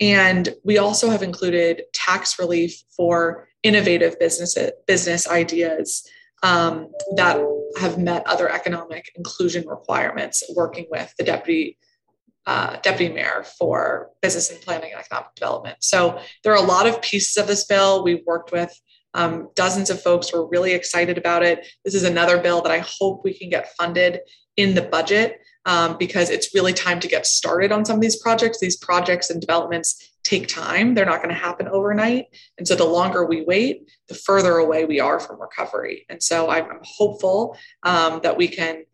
And 0.00 0.54
we 0.64 0.78
also 0.78 1.10
have 1.10 1.22
included 1.22 1.82
tax 1.92 2.38
relief 2.38 2.82
for 2.96 3.48
innovative 3.62 4.18
business, 4.18 4.56
business 4.86 5.28
ideas 5.28 6.08
um, 6.42 6.88
that 7.16 7.40
have 7.78 7.98
met 7.98 8.26
other 8.26 8.50
economic 8.50 9.10
inclusion 9.16 9.66
requirements, 9.66 10.42
working 10.54 10.86
with 10.90 11.12
the 11.18 11.24
deputy 11.24 11.78
uh, 12.46 12.78
deputy 12.80 13.12
mayor 13.12 13.44
for 13.58 14.08
business 14.22 14.50
and 14.50 14.58
planning 14.62 14.90
and 14.90 14.98
economic 14.98 15.34
development. 15.34 15.76
So 15.80 16.18
there 16.42 16.52
are 16.52 16.64
a 16.64 16.66
lot 16.66 16.86
of 16.86 17.02
pieces 17.02 17.36
of 17.36 17.46
this 17.46 17.66
bill. 17.66 18.02
We've 18.02 18.24
worked 18.24 18.52
with 18.52 18.74
um, 19.12 19.50
dozens 19.54 19.90
of 19.90 20.00
folks. 20.00 20.32
We're 20.32 20.46
really 20.46 20.72
excited 20.72 21.18
about 21.18 21.42
it. 21.42 21.68
This 21.84 21.94
is 21.94 22.04
another 22.04 22.38
bill 22.38 22.62
that 22.62 22.72
I 22.72 22.78
hope 22.78 23.22
we 23.22 23.34
can 23.34 23.50
get 23.50 23.74
funded 23.76 24.20
in 24.56 24.74
the 24.74 24.80
budget 24.80 25.40
um, 25.66 25.98
because 25.98 26.30
it's 26.30 26.54
really 26.54 26.72
time 26.72 27.00
to 27.00 27.08
get 27.08 27.26
started 27.26 27.70
on 27.70 27.84
some 27.84 27.96
of 27.96 28.00
these 28.00 28.20
projects. 28.22 28.60
These 28.60 28.78
projects 28.78 29.28
and 29.28 29.42
developments 29.42 30.10
take 30.24 30.48
time. 30.48 30.94
They're 30.94 31.06
not 31.06 31.22
going 31.22 31.34
to 31.34 31.40
happen 31.40 31.68
overnight. 31.68 32.26
And 32.58 32.66
so 32.66 32.74
the 32.74 32.84
longer 32.84 33.24
we 33.24 33.42
wait, 33.42 33.90
the 34.08 34.14
further 34.14 34.56
away 34.56 34.84
we 34.84 35.00
are 35.00 35.20
from 35.20 35.40
recovery. 35.40 36.04
And 36.08 36.22
so 36.22 36.50
I'm, 36.50 36.66
hopeful 36.82 37.56
um, 37.82 38.20
that 38.22 38.36
we 38.36 38.48
can 38.48 38.84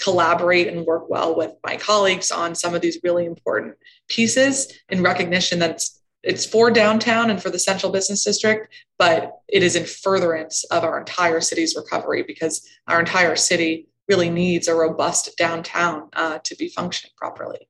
collaborate 0.00 0.68
and 0.68 0.86
work 0.86 1.08
well 1.08 1.36
with 1.36 1.52
my 1.64 1.76
colleagues 1.76 2.30
on 2.30 2.54
some 2.54 2.74
of 2.74 2.80
these 2.80 2.98
really 3.02 3.26
important 3.26 3.74
pieces 4.08 4.72
in 4.88 5.02
recognition 5.02 5.58
that 5.60 5.70
it's 5.70 5.98
it's 6.22 6.46
for 6.46 6.70
downtown 6.70 7.30
and 7.30 7.42
for 7.42 7.50
the 7.50 7.58
central 7.58 7.90
business 7.90 8.22
district, 8.22 8.72
but 8.96 9.40
it 9.48 9.62
is 9.62 9.74
in 9.74 9.84
furtherance 9.84 10.62
of 10.64 10.84
our 10.84 10.98
entire 11.00 11.40
city's 11.40 11.74
recovery 11.74 12.22
because 12.22 12.64
our 12.86 13.00
entire 13.00 13.34
city 13.34 13.88
really 14.08 14.30
needs 14.30 14.68
a 14.68 14.74
robust 14.74 15.36
downtown 15.36 16.08
uh, 16.12 16.38
to 16.44 16.54
be 16.56 16.68
functioning 16.68 17.12
properly. 17.16 17.68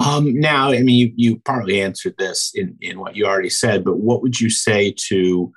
Um, 0.00 0.38
now, 0.38 0.70
I 0.70 0.80
mean, 0.80 0.96
you, 0.96 1.12
you 1.16 1.38
partly 1.40 1.80
answered 1.80 2.14
this 2.18 2.52
in, 2.54 2.76
in 2.80 3.00
what 3.00 3.16
you 3.16 3.26
already 3.26 3.50
said, 3.50 3.84
but 3.84 3.98
what 3.98 4.22
would 4.22 4.40
you 4.40 4.48
say 4.48 4.94
to, 5.08 5.52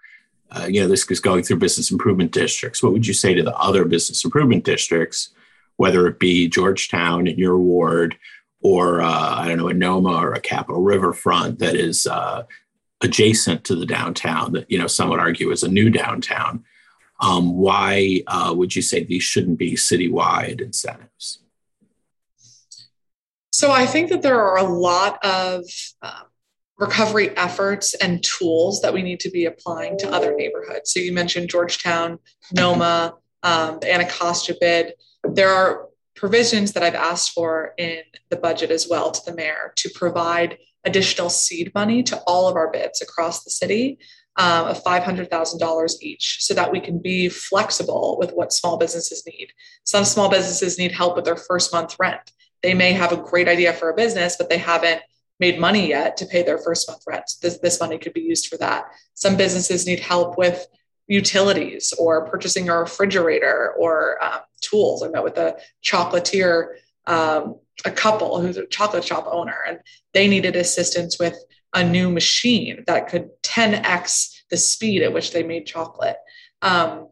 uh, 0.51 0.67
you 0.67 0.81
know, 0.81 0.87
this 0.87 1.09
is 1.11 1.19
going 1.19 1.43
through 1.43 1.57
business 1.57 1.91
improvement 1.91 2.31
districts. 2.31 2.81
What 2.81 2.91
would 2.91 3.05
you 3.05 3.13
say 3.13 3.33
to 3.35 3.43
the 3.43 3.55
other 3.55 3.85
business 3.85 4.25
improvement 4.25 4.63
districts, 4.63 5.29
whether 5.77 6.07
it 6.07 6.19
be 6.19 6.47
Georgetown 6.47 7.27
in 7.27 7.37
your 7.37 7.57
ward 7.59 8.17
or, 8.61 9.01
uh, 9.01 9.35
I 9.35 9.47
don't 9.47 9.57
know, 9.57 9.69
a 9.69 9.73
NoMa 9.73 10.21
or 10.21 10.33
a 10.33 10.39
Capital 10.39 10.81
Riverfront 10.81 11.59
that 11.59 11.75
is 11.75 12.07
uh, 12.07 12.43
adjacent 13.01 13.63
to 13.65 13.75
the 13.75 13.85
downtown 13.85 14.53
that, 14.53 14.69
you 14.69 14.77
know, 14.77 14.87
some 14.87 15.09
would 15.09 15.19
argue 15.19 15.51
is 15.51 15.63
a 15.63 15.69
new 15.69 15.89
downtown? 15.89 16.63
Um, 17.19 17.57
why 17.57 18.23
uh, 18.27 18.53
would 18.55 18.75
you 18.75 18.81
say 18.81 19.03
these 19.03 19.23
shouldn't 19.23 19.59
be 19.59 19.73
citywide 19.73 20.61
incentives? 20.61 21.40
So 23.61 23.71
I 23.71 23.85
think 23.85 24.09
that 24.09 24.23
there 24.23 24.41
are 24.41 24.57
a 24.57 24.63
lot 24.63 25.23
of 25.23 25.63
uh, 26.01 26.23
recovery 26.79 27.29
efforts 27.37 27.93
and 27.93 28.23
tools 28.23 28.81
that 28.81 28.91
we 28.91 29.03
need 29.03 29.19
to 29.19 29.29
be 29.29 29.45
applying 29.45 29.99
to 29.99 30.11
other 30.11 30.33
neighborhoods. 30.35 30.91
So 30.91 30.99
you 30.99 31.13
mentioned 31.13 31.51
Georgetown, 31.51 32.17
NoMa, 32.55 33.13
um, 33.43 33.77
the 33.79 33.93
Anacostia 33.93 34.55
bid. 34.59 34.93
There 35.23 35.53
are 35.53 35.89
provisions 36.15 36.71
that 36.71 36.81
I've 36.81 36.95
asked 36.95 37.33
for 37.33 37.75
in 37.77 38.01
the 38.31 38.35
budget 38.35 38.71
as 38.71 38.87
well 38.89 39.11
to 39.11 39.21
the 39.23 39.37
mayor 39.37 39.73
to 39.75 39.91
provide 39.93 40.57
additional 40.83 41.29
seed 41.29 41.71
money 41.75 42.01
to 42.01 42.17
all 42.25 42.47
of 42.47 42.55
our 42.55 42.71
bids 42.71 42.99
across 43.03 43.43
the 43.43 43.51
city 43.51 43.99
um, 44.37 44.65
of 44.65 44.83
$500,000 44.83 45.91
each 46.01 46.37
so 46.39 46.55
that 46.55 46.71
we 46.71 46.79
can 46.79 46.97
be 46.97 47.29
flexible 47.29 48.17
with 48.19 48.31
what 48.31 48.53
small 48.53 48.77
businesses 48.77 49.23
need. 49.27 49.49
Some 49.83 50.03
small 50.03 50.31
businesses 50.31 50.79
need 50.79 50.93
help 50.93 51.15
with 51.15 51.25
their 51.25 51.37
first 51.37 51.71
month 51.71 51.95
rent. 51.99 52.31
They 52.63 52.73
may 52.73 52.93
have 52.93 53.11
a 53.11 53.17
great 53.17 53.47
idea 53.47 53.73
for 53.73 53.89
a 53.89 53.95
business, 53.95 54.35
but 54.37 54.49
they 54.49 54.57
haven't 54.57 55.01
made 55.39 55.59
money 55.59 55.89
yet 55.89 56.17
to 56.17 56.25
pay 56.25 56.43
their 56.43 56.59
first 56.59 56.87
month 56.87 57.01
rent. 57.07 57.29
This, 57.41 57.57
this 57.59 57.79
money 57.79 57.97
could 57.97 58.13
be 58.13 58.21
used 58.21 58.47
for 58.47 58.57
that. 58.57 58.85
Some 59.15 59.35
businesses 59.35 59.87
need 59.87 59.99
help 59.99 60.37
with 60.37 60.67
utilities 61.07 61.93
or 61.97 62.27
purchasing 62.29 62.69
a 62.69 62.77
refrigerator 62.79 63.73
or 63.77 64.23
um, 64.23 64.41
tools. 64.61 65.03
I 65.03 65.09
met 65.09 65.23
with 65.23 65.37
a 65.37 65.57
chocolatier, 65.83 66.75
um, 67.07 67.59
a 67.83 67.91
couple 67.91 68.39
who's 68.39 68.57
a 68.57 68.67
chocolate 68.67 69.03
shop 69.03 69.27
owner, 69.29 69.57
and 69.67 69.79
they 70.13 70.27
needed 70.27 70.55
assistance 70.55 71.19
with 71.19 71.35
a 71.73 71.83
new 71.83 72.09
machine 72.11 72.83
that 72.87 73.09
could 73.09 73.29
10x 73.43 74.41
the 74.49 74.57
speed 74.57 75.01
at 75.01 75.13
which 75.13 75.31
they 75.31 75.43
made 75.43 75.65
chocolate. 75.65 76.17
Um, 76.61 77.09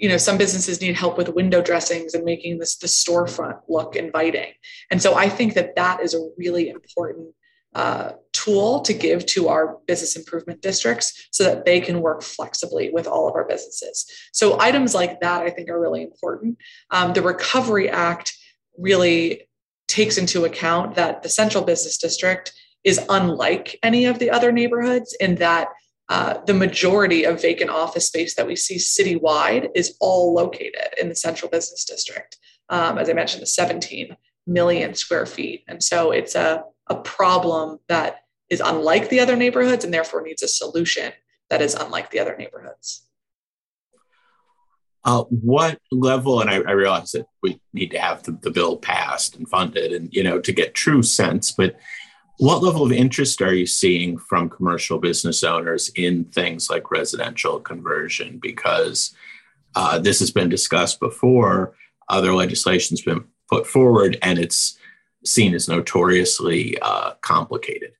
you 0.00 0.08
know, 0.08 0.16
some 0.16 0.38
businesses 0.38 0.80
need 0.80 0.96
help 0.96 1.18
with 1.18 1.28
window 1.28 1.60
dressings 1.60 2.14
and 2.14 2.24
making 2.24 2.58
this 2.58 2.78
the 2.78 2.86
storefront 2.86 3.60
look 3.68 3.96
inviting. 3.96 4.52
And 4.90 5.00
so 5.00 5.14
I 5.14 5.28
think 5.28 5.52
that 5.54 5.76
that 5.76 6.00
is 6.00 6.14
a 6.14 6.30
really 6.38 6.70
important 6.70 7.34
uh, 7.74 8.12
tool 8.32 8.80
to 8.80 8.94
give 8.94 9.26
to 9.26 9.48
our 9.48 9.76
business 9.86 10.16
improvement 10.16 10.62
districts 10.62 11.28
so 11.30 11.44
that 11.44 11.66
they 11.66 11.80
can 11.80 12.00
work 12.00 12.22
flexibly 12.22 12.90
with 12.90 13.06
all 13.06 13.28
of 13.28 13.34
our 13.34 13.46
businesses. 13.46 14.06
So 14.32 14.58
items 14.58 14.94
like 14.94 15.20
that 15.20 15.42
I 15.42 15.50
think 15.50 15.68
are 15.68 15.80
really 15.80 16.02
important. 16.02 16.56
Um, 16.90 17.12
the 17.12 17.22
Recovery 17.22 17.90
Act 17.90 18.32
really 18.78 19.48
takes 19.86 20.16
into 20.16 20.46
account 20.46 20.94
that 20.94 21.22
the 21.22 21.28
central 21.28 21.62
business 21.62 21.98
district 21.98 22.52
is 22.84 22.98
unlike 23.10 23.78
any 23.82 24.06
of 24.06 24.18
the 24.18 24.30
other 24.30 24.50
neighborhoods 24.50 25.14
in 25.20 25.34
that 25.36 25.68
uh, 26.10 26.40
the 26.44 26.52
majority 26.52 27.24
of 27.24 27.40
vacant 27.40 27.70
office 27.70 28.08
space 28.08 28.34
that 28.34 28.46
we 28.46 28.56
see 28.56 28.76
citywide 28.76 29.68
is 29.76 29.96
all 30.00 30.34
located 30.34 30.88
in 31.00 31.08
the 31.08 31.14
central 31.14 31.48
business 31.48 31.84
district. 31.84 32.36
Um, 32.68 32.98
as 32.98 33.08
I 33.08 33.12
mentioned, 33.12 33.42
the 33.42 33.46
17 33.46 34.16
million 34.44 34.94
square 34.94 35.24
feet. 35.24 35.62
And 35.68 35.80
so 35.80 36.10
it's 36.10 36.34
a, 36.34 36.64
a 36.88 36.96
problem 36.96 37.78
that 37.88 38.24
is 38.50 38.60
unlike 38.60 39.08
the 39.08 39.20
other 39.20 39.36
neighborhoods 39.36 39.84
and 39.84 39.94
therefore 39.94 40.22
needs 40.22 40.42
a 40.42 40.48
solution 40.48 41.12
that 41.48 41.62
is 41.62 41.76
unlike 41.76 42.10
the 42.10 42.18
other 42.18 42.36
neighborhoods. 42.36 43.06
Uh, 45.04 45.22
what 45.30 45.78
level, 45.92 46.40
and 46.40 46.50
I, 46.50 46.56
I, 46.56 46.72
realize 46.72 47.12
that 47.12 47.24
we 47.42 47.58
need 47.72 47.90
to 47.92 47.98
have 47.98 48.22
the, 48.24 48.32
the 48.32 48.50
bill 48.50 48.76
passed 48.76 49.34
and 49.34 49.48
funded 49.48 49.92
and, 49.92 50.12
you 50.12 50.22
know, 50.22 50.38
to 50.40 50.52
get 50.52 50.74
true 50.74 51.02
sense, 51.02 51.52
but 51.52 51.74
what 52.40 52.62
level 52.62 52.82
of 52.82 52.90
interest 52.90 53.42
are 53.42 53.52
you 53.52 53.66
seeing 53.66 54.16
from 54.16 54.48
commercial 54.48 54.98
business 54.98 55.44
owners 55.44 55.90
in 55.90 56.24
things 56.24 56.70
like 56.70 56.90
residential 56.90 57.60
conversion? 57.60 58.38
Because 58.40 59.14
uh, 59.74 59.98
this 59.98 60.20
has 60.20 60.30
been 60.30 60.48
discussed 60.48 61.00
before, 61.00 61.74
other 62.08 62.32
legislation 62.32 62.96
has 62.96 63.02
been 63.02 63.24
put 63.50 63.66
forward, 63.66 64.16
and 64.22 64.38
it's 64.38 64.78
seen 65.22 65.52
as 65.54 65.68
notoriously 65.68 66.78
uh, 66.80 67.12
complicated. 67.20 67.92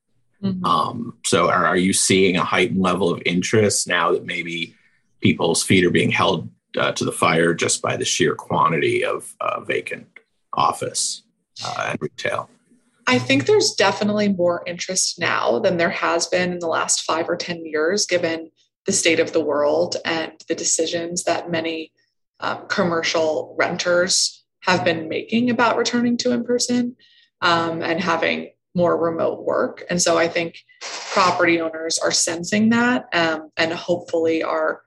Mm-hmm. 0.43 0.65
Um, 0.65 1.19
so, 1.27 1.51
are, 1.51 1.67
are, 1.67 1.77
you 1.77 1.93
seeing 1.93 2.37
a 2.37 2.45
heightened 2.45 2.81
level 2.81 3.13
of 3.13 3.23
interest 3.27 3.87
now 3.87 4.13
that 4.13 4.25
maybe 4.25 4.75
people's 5.21 5.63
feet 5.63 5.85
are 5.85 5.91
being 5.91 6.11
held 6.11 6.49
uh, 6.79 6.93
to 6.93 7.05
the 7.05 7.13
fire 7.13 7.53
just 7.53 7.83
by 7.83 7.95
the 7.95 8.07
sheer 8.07 8.35
quantity 8.35 9.05
of 9.05 9.35
uh, 9.43 9.61
vacant 9.61 10.09
office 10.55 11.25
uh, 11.63 11.89
and 11.91 11.99
retail? 12.01 12.49
I 13.11 13.19
think 13.19 13.47
there's 13.47 13.73
definitely 13.73 14.29
more 14.29 14.63
interest 14.69 15.19
now 15.19 15.59
than 15.59 15.79
there 15.79 15.91
has 15.91 16.29
been 16.29 16.53
in 16.53 16.61
the 16.61 16.69
last 16.69 17.03
five 17.03 17.29
or 17.29 17.35
10 17.35 17.67
years, 17.67 18.07
given 18.07 18.53
the 18.87 18.93
state 18.93 19.19
of 19.19 19.33
the 19.33 19.41
world 19.41 19.97
and 20.05 20.31
the 20.47 20.55
decisions 20.55 21.25
that 21.25 21.51
many 21.51 21.91
um, 22.39 22.69
commercial 22.69 23.57
renters 23.59 24.45
have 24.61 24.85
been 24.85 25.09
making 25.09 25.51
about 25.51 25.77
returning 25.77 26.17
to 26.19 26.31
in 26.31 26.45
person 26.45 26.95
um, 27.41 27.83
and 27.83 28.01
having 28.01 28.51
more 28.77 28.97
remote 28.97 29.45
work. 29.45 29.83
And 29.91 30.01
so 30.01 30.17
I 30.17 30.29
think 30.29 30.61
property 31.13 31.61
owners 31.61 31.99
are 31.99 32.13
sensing 32.13 32.69
that 32.69 33.09
um, 33.13 33.51
and 33.57 33.73
hopefully 33.73 34.45
are 34.45 34.83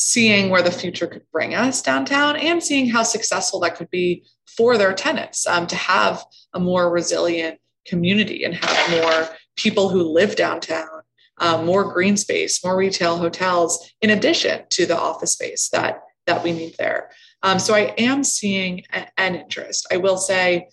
seeing 0.00 0.48
where 0.48 0.62
the 0.62 0.70
future 0.70 1.06
could 1.06 1.30
bring 1.30 1.54
us 1.54 1.82
downtown 1.82 2.36
and 2.36 2.62
seeing 2.62 2.88
how 2.88 3.02
successful 3.02 3.60
that 3.60 3.76
could 3.76 3.90
be 3.90 4.24
for 4.56 4.76
their 4.76 4.92
tenants 4.92 5.46
um, 5.46 5.66
to 5.66 5.76
have 5.76 6.24
a 6.52 6.60
more 6.60 6.90
resilient 6.90 7.58
community 7.86 8.44
and 8.44 8.54
have 8.54 8.90
more 8.90 9.28
people 9.56 9.88
who 9.88 10.02
live 10.02 10.36
downtown, 10.36 11.02
um, 11.38 11.66
more 11.66 11.92
green 11.92 12.16
space, 12.16 12.64
more 12.64 12.76
retail 12.76 13.16
hotels, 13.16 13.92
in 14.00 14.10
addition 14.10 14.62
to 14.70 14.86
the 14.86 14.96
office 14.96 15.32
space 15.32 15.68
that 15.70 16.02
that 16.26 16.44
we 16.44 16.52
need 16.52 16.74
there. 16.78 17.10
Um, 17.42 17.58
so 17.58 17.74
I 17.74 17.94
am 17.96 18.22
seeing 18.22 18.84
a, 18.92 19.06
an 19.16 19.34
interest. 19.34 19.86
I 19.90 19.96
will 19.96 20.18
say 20.18 20.68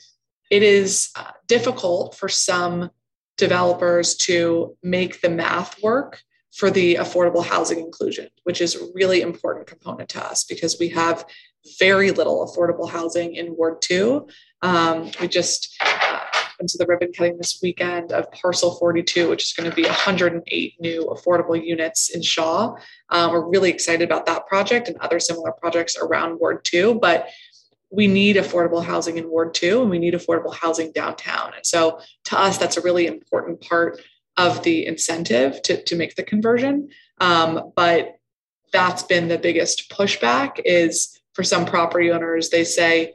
it 0.51 0.63
is 0.63 1.09
uh, 1.15 1.31
difficult 1.47 2.15
for 2.15 2.29
some 2.29 2.91
developers 3.37 4.15
to 4.15 4.75
make 4.83 5.21
the 5.21 5.29
math 5.29 5.81
work 5.81 6.21
for 6.57 6.71
the 6.71 6.95
affordable 6.95 7.45
housing 7.45 7.79
inclusion, 7.79 8.27
which 8.43 8.61
is 8.61 8.75
a 8.75 8.87
really 8.95 9.21
important 9.21 9.67
component 9.67 10.09
to 10.09 10.23
us 10.23 10.43
because 10.43 10.77
we 10.79 10.89
have 10.89 11.23
very 11.79 12.09
little 12.09 12.45
affordable 12.47 12.89
housing 12.89 13.35
in 13.35 13.55
Ward 13.55 13.79
2. 13.81 14.27
Um, 14.63 15.11
we 15.21 15.27
just 15.27 15.77
uh, 15.81 16.19
went 16.59 16.69
to 16.69 16.79
the 16.79 16.87
ribbon 16.87 17.11
cutting 17.15 17.37
this 17.37 17.59
weekend 17.61 18.11
of 18.11 18.31
Parcel 18.31 18.75
42, 18.75 19.29
which 19.29 19.43
is 19.43 19.53
going 19.53 19.69
to 19.69 19.75
be 19.75 19.83
108 19.83 20.73
new 20.79 21.05
affordable 21.05 21.63
units 21.63 22.09
in 22.09 22.23
Shaw. 22.23 22.75
Um, 23.11 23.31
we're 23.31 23.47
really 23.47 23.69
excited 23.69 24.01
about 24.01 24.25
that 24.25 24.47
project 24.47 24.87
and 24.87 24.97
other 24.97 25.19
similar 25.19 25.51
projects 25.51 25.95
around 25.95 26.39
Ward 26.39 26.65
2. 26.65 26.95
But 26.95 27.27
we 27.91 28.07
need 28.07 28.35
affordable 28.35 28.83
housing 28.83 29.17
in 29.17 29.29
Ward 29.29 29.53
2 29.53 29.83
and 29.83 29.91
we 29.91 29.99
need 29.99 30.15
affordable 30.15 30.55
housing 30.55 30.91
downtown. 30.91 31.53
And 31.55 31.65
so 31.65 31.99
to 32.25 32.39
us, 32.39 32.57
that's 32.57 32.77
a 32.77 32.81
really 32.81 33.05
important 33.05 33.61
part 33.61 34.01
of 34.37 34.63
the 34.63 34.85
incentive 34.85 35.61
to, 35.63 35.83
to 35.83 35.95
make 35.95 36.15
the 36.15 36.23
conversion. 36.23 36.89
Um, 37.19 37.71
but 37.75 38.19
that's 38.71 39.03
been 39.03 39.27
the 39.27 39.37
biggest 39.37 39.89
pushback 39.89 40.61
is 40.63 41.19
for 41.33 41.43
some 41.43 41.65
property 41.65 42.11
owners, 42.11 42.49
they 42.49 42.63
say, 42.63 43.13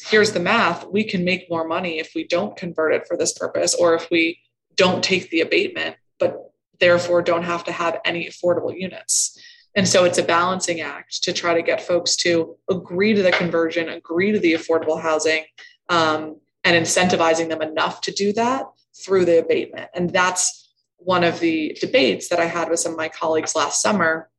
here's 0.00 0.32
the 0.32 0.40
math, 0.40 0.86
we 0.86 1.04
can 1.04 1.24
make 1.24 1.50
more 1.50 1.66
money 1.66 1.98
if 1.98 2.12
we 2.14 2.26
don't 2.26 2.56
convert 2.56 2.92
it 2.92 3.06
for 3.06 3.16
this 3.16 3.32
purpose 3.32 3.74
or 3.74 3.94
if 3.94 4.10
we 4.10 4.38
don't 4.76 5.02
take 5.02 5.30
the 5.30 5.40
abatement, 5.40 5.96
but 6.18 6.52
therefore 6.80 7.22
don't 7.22 7.44
have 7.44 7.64
to 7.64 7.72
have 7.72 7.98
any 8.04 8.28
affordable 8.28 8.78
units. 8.78 9.40
And 9.74 9.86
so 9.86 10.04
it's 10.04 10.18
a 10.18 10.22
balancing 10.22 10.80
act 10.80 11.22
to 11.24 11.32
try 11.32 11.54
to 11.54 11.62
get 11.62 11.82
folks 11.82 12.16
to 12.16 12.56
agree 12.70 13.14
to 13.14 13.22
the 13.22 13.32
conversion, 13.32 13.88
agree 13.88 14.32
to 14.32 14.38
the 14.38 14.54
affordable 14.54 15.00
housing, 15.00 15.44
um, 15.88 16.40
and 16.64 16.84
incentivizing 16.84 17.48
them 17.48 17.62
enough 17.62 18.00
to 18.02 18.10
do 18.10 18.32
that 18.34 18.64
through 19.04 19.24
the 19.24 19.40
abatement. 19.40 19.90
And 19.94 20.10
that's 20.10 20.68
one 20.96 21.24
of 21.24 21.40
the 21.40 21.76
debates 21.80 22.28
that 22.28 22.40
I 22.40 22.46
had 22.46 22.68
with 22.68 22.80
some 22.80 22.92
of 22.92 22.98
my 22.98 23.08
colleagues 23.08 23.54
last 23.54 23.82
summer. 23.82 24.30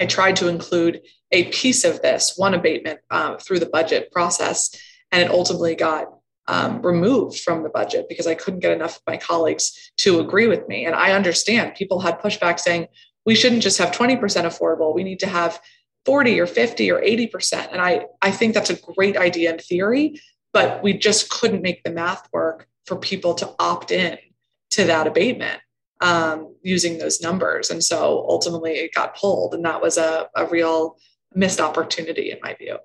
I 0.00 0.06
tried 0.06 0.36
to 0.36 0.48
include 0.48 1.02
a 1.32 1.44
piece 1.44 1.84
of 1.84 2.02
this, 2.02 2.34
one 2.36 2.54
abatement, 2.54 3.00
uh, 3.10 3.36
through 3.36 3.60
the 3.60 3.66
budget 3.66 4.12
process, 4.12 4.74
and 5.10 5.22
it 5.22 5.30
ultimately 5.30 5.74
got 5.74 6.08
um, 6.48 6.82
removed 6.82 7.40
from 7.40 7.62
the 7.62 7.68
budget 7.68 8.06
because 8.08 8.26
I 8.26 8.34
couldn't 8.34 8.60
get 8.60 8.72
enough 8.72 8.96
of 8.96 9.02
my 9.06 9.16
colleagues 9.16 9.92
to 9.98 10.20
agree 10.20 10.46
with 10.46 10.68
me. 10.68 10.84
And 10.84 10.94
I 10.94 11.12
understand 11.12 11.74
people 11.74 12.00
had 12.00 12.20
pushback 12.20 12.60
saying, 12.60 12.86
we 13.26 13.34
shouldn't 13.34 13.62
just 13.62 13.78
have 13.78 13.90
20% 13.90 14.18
affordable 14.20 14.94
we 14.94 15.04
need 15.04 15.20
to 15.20 15.26
have 15.26 15.60
40 16.06 16.40
or 16.40 16.46
50 16.46 16.90
or 16.90 17.02
80% 17.02 17.68
and 17.72 17.82
i 17.82 18.06
i 18.22 18.30
think 18.30 18.54
that's 18.54 18.70
a 18.70 18.80
great 18.94 19.18
idea 19.18 19.52
in 19.52 19.58
theory 19.58 20.20
but 20.52 20.82
we 20.82 20.94
just 20.94 21.28
couldn't 21.28 21.60
make 21.60 21.82
the 21.82 21.90
math 21.90 22.26
work 22.32 22.66
for 22.86 22.96
people 22.96 23.34
to 23.34 23.54
opt 23.58 23.90
in 23.90 24.18
to 24.70 24.84
that 24.84 25.06
abatement 25.06 25.60
um, 26.00 26.54
using 26.62 26.98
those 26.98 27.20
numbers. 27.20 27.70
And 27.70 27.82
so 27.82 28.24
ultimately 28.28 28.72
it 28.72 28.94
got 28.94 29.16
pulled 29.16 29.54
and 29.54 29.64
that 29.64 29.80
was 29.80 29.98
a, 29.98 30.28
a 30.34 30.46
real 30.46 30.98
missed 31.34 31.60
opportunity 31.60 32.30
in 32.30 32.38
my 32.42 32.54
view. 32.54 32.78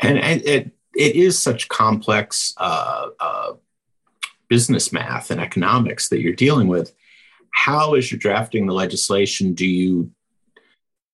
And 0.00 0.18
it, 0.18 0.72
it 0.94 1.16
is 1.16 1.38
such 1.38 1.68
complex 1.68 2.54
uh, 2.58 3.08
uh, 3.18 3.52
business 4.48 4.92
math 4.92 5.30
and 5.30 5.40
economics 5.40 6.08
that 6.08 6.20
you're 6.20 6.34
dealing 6.34 6.68
with. 6.68 6.94
How 7.50 7.94
as 7.94 8.10
you're 8.10 8.18
drafting 8.18 8.66
the 8.66 8.74
legislation 8.74 9.54
do 9.54 9.66
you 9.66 10.10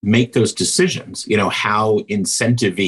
make 0.02 0.32
those 0.32 0.52
decisions? 0.52 1.26
You 1.28 1.36
know 1.36 1.48
how 1.48 1.98
incentive 2.08 2.80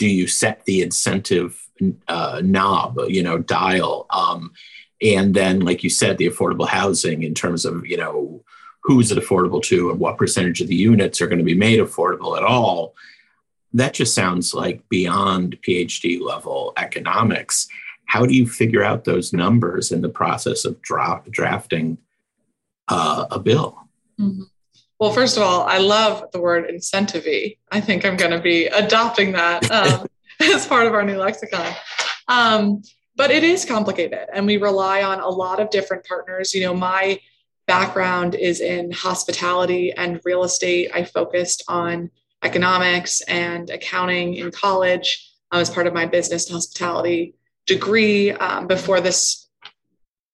do 0.00 0.08
you 0.08 0.26
set 0.26 0.64
the 0.64 0.82
incentive 0.82 1.68
uh, 2.08 2.40
knob 2.44 2.98
you 3.08 3.22
know 3.22 3.38
dial 3.38 4.06
um, 4.10 4.52
and 5.00 5.34
then 5.34 5.60
like 5.60 5.84
you 5.84 5.90
said 5.90 6.18
the 6.18 6.28
affordable 6.28 6.66
housing 6.66 7.22
in 7.22 7.34
terms 7.34 7.64
of 7.64 7.86
you 7.86 7.96
know 7.96 8.42
who 8.82 8.98
is 8.98 9.12
it 9.12 9.18
affordable 9.18 9.62
to 9.62 9.90
and 9.90 10.00
what 10.00 10.18
percentage 10.18 10.60
of 10.60 10.68
the 10.68 10.74
units 10.74 11.20
are 11.20 11.28
going 11.28 11.38
to 11.38 11.44
be 11.44 11.54
made 11.54 11.78
affordable 11.78 12.36
at 12.36 12.42
all 12.42 12.94
that 13.72 13.94
just 13.94 14.14
sounds 14.14 14.52
like 14.52 14.88
beyond 14.88 15.56
phd 15.62 16.20
level 16.20 16.72
economics 16.76 17.68
how 18.06 18.26
do 18.26 18.34
you 18.34 18.48
figure 18.48 18.82
out 18.82 19.04
those 19.04 19.32
numbers 19.32 19.92
in 19.92 20.00
the 20.00 20.08
process 20.08 20.64
of 20.64 20.82
dra- 20.82 21.22
drafting 21.30 21.96
uh, 22.90 23.26
a 23.30 23.38
bill. 23.38 23.88
Mm-hmm. 24.20 24.42
Well, 25.00 25.12
first 25.12 25.38
of 25.38 25.42
all, 25.42 25.62
I 25.62 25.78
love 25.78 26.30
the 26.30 26.40
word 26.40 26.68
incentive 26.68 27.26
I 27.72 27.80
think 27.80 28.04
I'm 28.04 28.18
going 28.18 28.32
to 28.32 28.40
be 28.40 28.66
adopting 28.66 29.32
that 29.32 29.70
um, 29.72 30.06
as 30.40 30.66
part 30.66 30.86
of 30.86 30.92
our 30.92 31.02
new 31.02 31.16
lexicon. 31.16 31.74
Um, 32.28 32.82
but 33.16 33.30
it 33.30 33.42
is 33.42 33.64
complicated, 33.64 34.28
and 34.32 34.46
we 34.46 34.58
rely 34.58 35.02
on 35.02 35.20
a 35.20 35.28
lot 35.28 35.58
of 35.58 35.70
different 35.70 36.04
partners. 36.04 36.52
You 36.52 36.64
know, 36.64 36.74
my 36.74 37.18
background 37.66 38.34
is 38.34 38.60
in 38.60 38.92
hospitality 38.92 39.90
and 39.92 40.20
real 40.24 40.44
estate. 40.44 40.90
I 40.92 41.04
focused 41.04 41.64
on 41.66 42.10
economics 42.42 43.22
and 43.22 43.70
accounting 43.70 44.34
in 44.34 44.50
college 44.50 45.32
um, 45.50 45.62
as 45.62 45.70
part 45.70 45.86
of 45.86 45.94
my 45.94 46.04
business 46.04 46.46
and 46.46 46.54
hospitality 46.54 47.34
degree. 47.66 48.32
Um, 48.32 48.66
before 48.66 49.00
this 49.00 49.39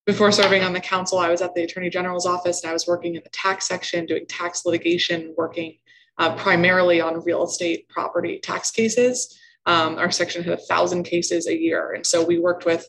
before 0.07 0.31
serving 0.31 0.63
on 0.63 0.73
the 0.73 0.81
council, 0.81 1.19
I 1.19 1.29
was 1.29 1.43
at 1.43 1.55
the 1.55 1.65
Attorney 1.65 1.91
General's 1.91 2.27
office 2.27 2.63
and 2.63 2.71
I 2.71 2.73
was 2.73 2.87
working 2.87 3.17
in 3.17 3.23
the 3.25 3.31
tax 3.31 3.67
section, 3.67 4.07
doing 4.07 4.25
tax 4.27 4.65
litigation, 4.65 5.35
working 5.37 5.79
uh, 6.19 6.35
primarily 6.37 7.01
on 7.01 7.25
real 7.25 7.45
estate 7.45 7.89
property 7.89 8.39
tax 8.39 8.71
cases. 8.71 9.37
Um, 9.67 9.99
our 9.99 10.13
section 10.13 10.45
had 10.45 10.53
a 10.53 10.63
thousand 10.63 11.03
cases 11.03 11.49
a 11.49 11.59
year. 11.59 11.93
And 11.93 12.07
so 12.07 12.25
we 12.25 12.39
worked 12.39 12.65
with 12.65 12.89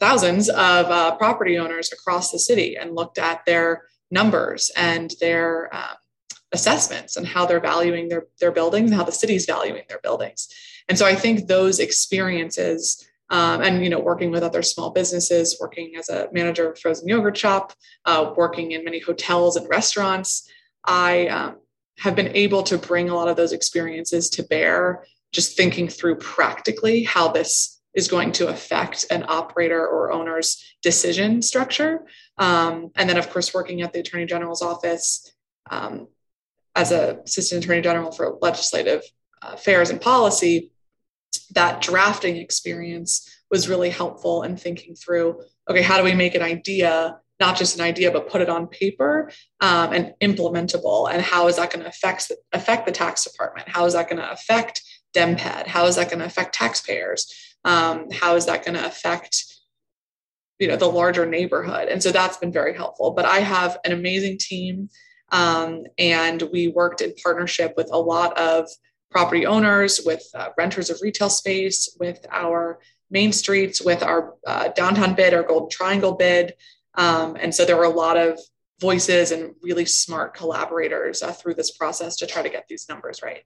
thousands 0.00 0.48
of 0.48 0.86
uh, 0.86 1.16
property 1.16 1.58
owners 1.58 1.92
across 1.92 2.32
the 2.32 2.40
city 2.40 2.76
and 2.76 2.96
looked 2.96 3.18
at 3.18 3.44
their 3.46 3.84
numbers 4.10 4.72
and 4.76 5.12
their 5.20 5.74
um, 5.74 5.96
assessments 6.52 7.16
and 7.16 7.26
how 7.26 7.46
they're 7.46 7.60
valuing 7.60 8.08
their, 8.08 8.26
their 8.40 8.52
buildings 8.52 8.90
and 8.90 8.98
how 8.98 9.04
the 9.04 9.12
city's 9.12 9.46
valuing 9.46 9.84
their 9.88 10.00
buildings. 10.02 10.48
And 10.88 10.98
so 10.98 11.06
I 11.06 11.14
think 11.14 11.46
those 11.46 11.78
experiences 11.78 13.06
um, 13.30 13.62
and 13.62 13.82
you 13.82 13.90
know 13.90 14.00
working 14.00 14.30
with 14.30 14.42
other 14.42 14.62
small 14.62 14.90
businesses 14.90 15.56
working 15.60 15.94
as 15.96 16.08
a 16.08 16.28
manager 16.32 16.70
of 16.70 16.78
frozen 16.78 17.08
yogurt 17.08 17.36
shop 17.36 17.72
uh, 18.04 18.32
working 18.36 18.72
in 18.72 18.84
many 18.84 19.00
hotels 19.00 19.56
and 19.56 19.68
restaurants 19.68 20.48
i 20.84 21.26
um, 21.28 21.56
have 21.98 22.16
been 22.16 22.34
able 22.34 22.62
to 22.62 22.76
bring 22.76 23.08
a 23.08 23.14
lot 23.14 23.28
of 23.28 23.36
those 23.36 23.52
experiences 23.52 24.28
to 24.28 24.42
bear 24.42 25.04
just 25.32 25.56
thinking 25.56 25.88
through 25.88 26.16
practically 26.16 27.02
how 27.02 27.28
this 27.28 27.80
is 27.94 28.08
going 28.08 28.32
to 28.32 28.48
affect 28.48 29.06
an 29.10 29.24
operator 29.28 29.86
or 29.86 30.12
owner's 30.12 30.62
decision 30.82 31.40
structure. 31.40 32.04
Um, 32.38 32.90
and 32.96 33.08
then 33.08 33.16
of 33.16 33.30
course 33.30 33.54
working 33.54 33.82
at 33.82 33.92
the 33.92 34.00
attorney 34.00 34.26
general's 34.26 34.62
office 34.62 35.32
um, 35.70 36.08
as 36.74 36.90
a 36.90 37.18
assistant 37.24 37.64
attorney 37.64 37.82
general 37.82 38.10
for 38.10 38.36
legislative 38.42 39.02
uh, 39.42 39.52
affairs 39.54 39.90
and 39.90 40.00
policy 40.00 40.72
that 41.54 41.80
drafting 41.80 42.36
experience 42.36 43.30
was 43.50 43.68
really 43.68 43.90
helpful 43.90 44.42
in 44.42 44.56
thinking 44.56 44.94
through 44.94 45.40
okay 45.68 45.82
how 45.82 45.98
do 45.98 46.04
we 46.04 46.14
make 46.14 46.34
an 46.34 46.42
idea 46.42 47.18
not 47.40 47.56
just 47.56 47.76
an 47.76 47.82
idea 47.82 48.10
but 48.10 48.28
put 48.28 48.40
it 48.40 48.48
on 48.48 48.66
paper 48.68 49.30
um, 49.60 49.92
and 49.92 50.14
implementable? 50.22 51.12
And 51.12 51.20
how 51.22 51.48
is 51.48 51.56
that 51.56 51.70
going 51.70 51.82
to 51.82 51.88
affect 51.88 52.30
affect 52.52 52.86
the 52.86 52.92
tax 52.92 53.24
department? 53.24 53.68
How 53.68 53.84
is 53.86 53.94
that 53.94 54.08
going 54.08 54.22
to 54.22 54.30
affect 54.30 54.82
DMPED? 55.14 55.66
how 55.66 55.86
is 55.86 55.96
that 55.96 56.08
going 56.08 56.20
to 56.20 56.26
affect 56.26 56.54
taxpayers? 56.54 57.32
Um, 57.64 58.10
how 58.10 58.36
is 58.36 58.46
that 58.46 58.64
going 58.64 58.76
to 58.76 58.86
affect 58.86 59.44
you 60.58 60.68
know 60.68 60.76
the 60.76 60.86
larger 60.86 61.26
neighborhood? 61.26 61.88
And 61.88 62.02
so 62.02 62.12
that's 62.12 62.36
been 62.36 62.52
very 62.52 62.74
helpful. 62.74 63.10
But 63.12 63.24
i 63.24 63.40
have 63.40 63.78
an 63.84 63.92
amazing 63.92 64.38
team 64.38 64.88
um, 65.32 65.84
and 65.98 66.42
we 66.52 66.68
worked 66.68 67.00
in 67.00 67.14
partnership 67.22 67.74
with 67.76 67.88
a 67.90 67.98
lot 67.98 68.38
of 68.38 68.68
property 69.14 69.46
owners, 69.46 70.00
with 70.04 70.24
uh, 70.34 70.48
renters 70.58 70.90
of 70.90 70.98
retail 71.00 71.30
space, 71.30 71.96
with 72.00 72.26
our 72.32 72.80
main 73.10 73.32
streets, 73.32 73.80
with 73.80 74.02
our 74.02 74.34
uh, 74.44 74.68
downtown 74.80 75.14
bid, 75.14 75.32
our 75.32 75.44
Golden 75.44 75.70
Triangle 75.70 76.14
bid. 76.14 76.54
Um, 76.96 77.36
and 77.38 77.54
so 77.54 77.64
there 77.64 77.76
were 77.76 77.84
a 77.84 78.00
lot 78.06 78.16
of 78.16 78.40
voices 78.80 79.30
and 79.30 79.54
really 79.62 79.84
smart 79.84 80.34
collaborators 80.34 81.22
uh, 81.22 81.32
through 81.32 81.54
this 81.54 81.70
process 81.70 82.16
to 82.16 82.26
try 82.26 82.42
to 82.42 82.48
get 82.48 82.66
these 82.68 82.86
numbers 82.88 83.22
right. 83.22 83.44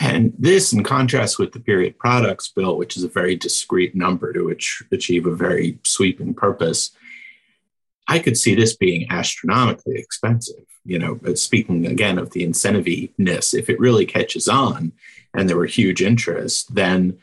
And 0.00 0.32
this, 0.38 0.72
in 0.72 0.82
contrast 0.82 1.38
with 1.38 1.52
the 1.52 1.60
period 1.60 1.98
products 1.98 2.48
bill, 2.48 2.78
which 2.78 2.96
is 2.96 3.04
a 3.04 3.08
very 3.08 3.36
discrete 3.36 3.94
number 3.94 4.32
to 4.32 4.44
which 4.44 4.82
achieve 4.90 5.26
a 5.26 5.36
very 5.36 5.78
sweeping 5.84 6.32
purpose, 6.32 6.90
I 8.12 8.18
could 8.18 8.36
see 8.36 8.54
this 8.54 8.76
being 8.76 9.06
astronomically 9.10 9.96
expensive. 9.96 10.64
You 10.84 10.98
know, 10.98 11.18
speaking 11.34 11.86
again 11.86 12.18
of 12.18 12.30
the 12.30 12.44
incentiveness, 12.44 13.54
if 13.54 13.70
it 13.70 13.80
really 13.80 14.04
catches 14.04 14.48
on 14.48 14.92
and 15.34 15.48
there 15.48 15.56
were 15.56 15.78
huge 15.80 16.02
interest, 16.02 16.74
then 16.74 17.18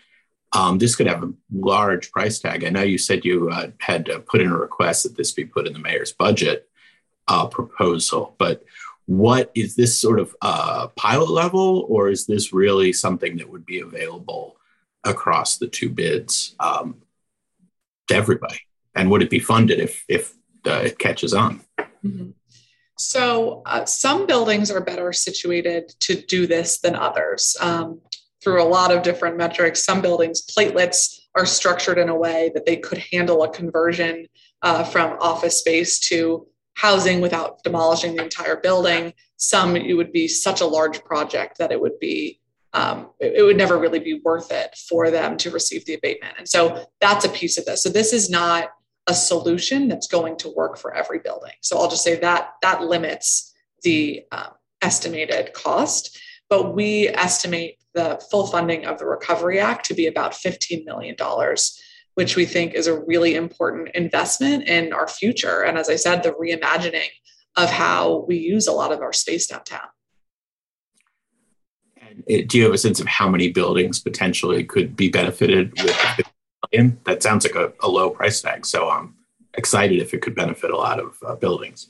um, 0.51 0.79
this 0.79 0.95
could 0.95 1.05
have 1.07 1.23
a 1.23 1.33
large 1.51 2.11
price 2.11 2.39
tag. 2.39 2.63
I 2.63 2.69
know 2.69 2.81
you 2.81 2.97
said 2.97 3.23
you 3.23 3.49
uh, 3.51 3.67
had 3.79 4.09
put 4.25 4.41
in 4.41 4.49
a 4.49 4.57
request 4.57 5.03
that 5.03 5.15
this 5.15 5.31
be 5.31 5.45
put 5.45 5.67
in 5.67 5.73
the 5.73 5.85
mayor's 5.87 6.11
budget 6.11 6.67
uh, 7.27 7.45
proposal, 7.47 8.35
but 8.39 8.63
what 9.05 9.51
is 9.53 9.75
this 9.75 9.99
sort 9.99 10.19
of 10.19 10.35
uh, 10.41 10.87
pilot 10.95 11.29
level, 11.29 11.85
or 11.87 12.09
is 12.09 12.25
this 12.25 12.53
really 12.53 12.93
something 12.93 13.37
that 13.37 13.49
would 13.51 13.65
be 13.65 13.79
available 13.79 14.57
across 15.03 15.57
the 15.57 15.67
two 15.67 15.89
bids 15.89 16.55
um, 16.59 16.87
to 18.07 18.15
everybody? 18.15 18.61
And 18.95 19.11
would 19.11 19.21
it 19.21 19.29
be 19.29 19.39
funded 19.39 19.79
if 19.79 20.03
if 20.07 20.33
uh, 20.65 20.81
it 20.85 20.99
catches 20.99 21.33
on. 21.33 21.61
Mm-hmm. 21.77 22.31
So, 22.97 23.61
uh, 23.65 23.85
some 23.85 24.27
buildings 24.27 24.69
are 24.69 24.81
better 24.81 25.13
situated 25.13 25.93
to 26.01 26.15
do 26.15 26.45
this 26.47 26.79
than 26.79 26.95
others 26.95 27.55
um, 27.61 28.01
through 28.43 28.61
a 28.61 28.67
lot 28.67 28.91
of 28.91 29.03
different 29.03 29.37
metrics. 29.37 29.85
Some 29.85 30.01
buildings, 30.01 30.45
platelets 30.45 31.19
are 31.35 31.45
structured 31.45 31.97
in 31.97 32.09
a 32.09 32.15
way 32.15 32.51
that 32.53 32.65
they 32.65 32.75
could 32.75 32.97
handle 33.11 33.43
a 33.43 33.49
conversion 33.49 34.27
uh, 34.61 34.83
from 34.83 35.17
office 35.21 35.59
space 35.59 35.99
to 35.99 36.45
housing 36.75 37.21
without 37.21 37.63
demolishing 37.63 38.15
the 38.15 38.23
entire 38.23 38.57
building. 38.57 39.13
Some 39.37 39.75
it 39.75 39.93
would 39.93 40.11
be 40.11 40.27
such 40.27 40.61
a 40.61 40.65
large 40.65 41.03
project 41.03 41.57
that 41.59 41.71
it 41.71 41.79
would 41.79 41.99
be 41.99 42.39
um, 42.73 43.09
it, 43.19 43.33
it, 43.37 43.43
would 43.43 43.57
never 43.57 43.79
really 43.79 43.99
be 43.99 44.21
worth 44.23 44.51
it 44.51 44.75
for 44.87 45.09
them 45.09 45.37
to 45.37 45.49
receive 45.49 45.85
the 45.85 45.95
abatement. 45.95 46.35
And 46.37 46.47
so 46.47 46.85
that's 47.01 47.25
a 47.25 47.29
piece 47.29 47.57
of 47.57 47.65
this. 47.65 47.81
So 47.81 47.89
this 47.89 48.13
is 48.13 48.29
not 48.29 48.69
a 49.09 49.13
solution 49.13 49.89
that's 49.89 50.07
going 50.07 50.37
to 50.37 50.53
work 50.55 50.77
for 50.77 50.93
every 50.93 51.19
building. 51.19 51.51
So 51.61 51.77
I'll 51.77 51.89
just 51.89 52.03
say 52.03 52.15
that 52.19 52.51
that 52.61 52.83
limits 52.83 53.53
the 53.83 54.23
um, 54.31 54.51
estimated 54.81 55.53
cost. 55.53 56.17
But 56.49 56.73
we 56.73 57.09
estimate 57.09 57.77
the 57.93 58.21
full 58.31 58.47
funding 58.47 58.85
of 58.85 58.97
the 58.97 59.05
Recovery 59.05 59.59
Act 59.59 59.85
to 59.87 59.93
be 59.93 60.07
about 60.07 60.31
$15 60.31 60.85
million 60.85 61.15
which 62.19 62.35
we 62.35 62.45
think 62.45 62.73
is 62.73 62.85
a 62.85 62.99
really 62.99 63.35
important 63.35 63.87
investment 63.95 64.67
in 64.67 64.91
our 64.91 65.07
future. 65.07 65.63
And 65.63 65.77
as 65.77 65.89
I 65.89 65.95
said, 65.95 66.21
the 66.21 66.31
reimagining 66.33 67.07
of 67.55 67.69
how 67.69 68.25
we 68.27 68.37
use 68.37 68.67
a 68.67 68.73
lot 68.73 68.91
of 68.91 68.99
our 68.99 69.13
space 69.13 69.47
downtown. 69.47 69.87
do 72.27 72.57
you 72.57 72.65
have 72.65 72.73
a 72.73 72.77
sense 72.77 72.99
of 72.99 73.07
how 73.07 73.29
many 73.29 73.49
buildings 73.49 74.01
potentially 74.01 74.65
could 74.65 74.97
be 74.97 75.07
benefited 75.07 75.71
with 75.81 75.95
million? 76.71 76.99
That 77.05 77.23
sounds 77.23 77.45
like 77.45 77.55
a, 77.55 77.73
a, 77.81 77.89
low 77.89 78.09
price 78.09 78.41
tag. 78.41 78.65
So 78.65 78.89
I'm 78.89 79.15
excited 79.55 80.01
if 80.01 80.13
it 80.13 80.21
could 80.21 80.35
benefit 80.35 80.71
a 80.71 80.77
lot 80.77 80.99
of 80.99 81.17
uh, 81.25 81.35
buildings. 81.35 81.89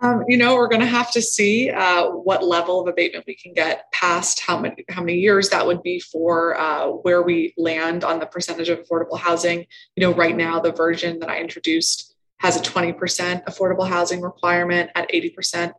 Um, 0.00 0.24
you 0.28 0.36
know, 0.36 0.56
we're 0.56 0.68
going 0.68 0.82
to 0.82 0.86
have 0.86 1.10
to 1.12 1.22
see 1.22 1.70
uh, 1.70 2.08
what 2.08 2.44
level 2.44 2.80
of 2.80 2.88
abatement 2.88 3.24
we 3.26 3.34
can 3.34 3.54
get 3.54 3.90
past 3.92 4.40
how 4.40 4.58
many 4.58 4.84
how 4.90 5.00
many 5.00 5.18
years 5.18 5.48
that 5.48 5.66
would 5.66 5.82
be 5.82 5.98
for 5.98 6.58
uh, 6.58 6.88
where 6.88 7.22
we 7.22 7.54
land 7.56 8.04
on 8.04 8.18
the 8.18 8.26
percentage 8.26 8.68
of 8.68 8.80
affordable 8.80 9.18
housing. 9.18 9.66
You 9.96 10.02
know, 10.02 10.12
right 10.12 10.36
now 10.36 10.60
the 10.60 10.72
version 10.72 11.20
that 11.20 11.30
I 11.30 11.40
introduced 11.40 12.14
has 12.40 12.56
a 12.56 12.60
20% 12.60 13.44
affordable 13.44 13.88
housing 13.88 14.20
requirement 14.20 14.90
at 14.94 15.10
80% 15.10 15.72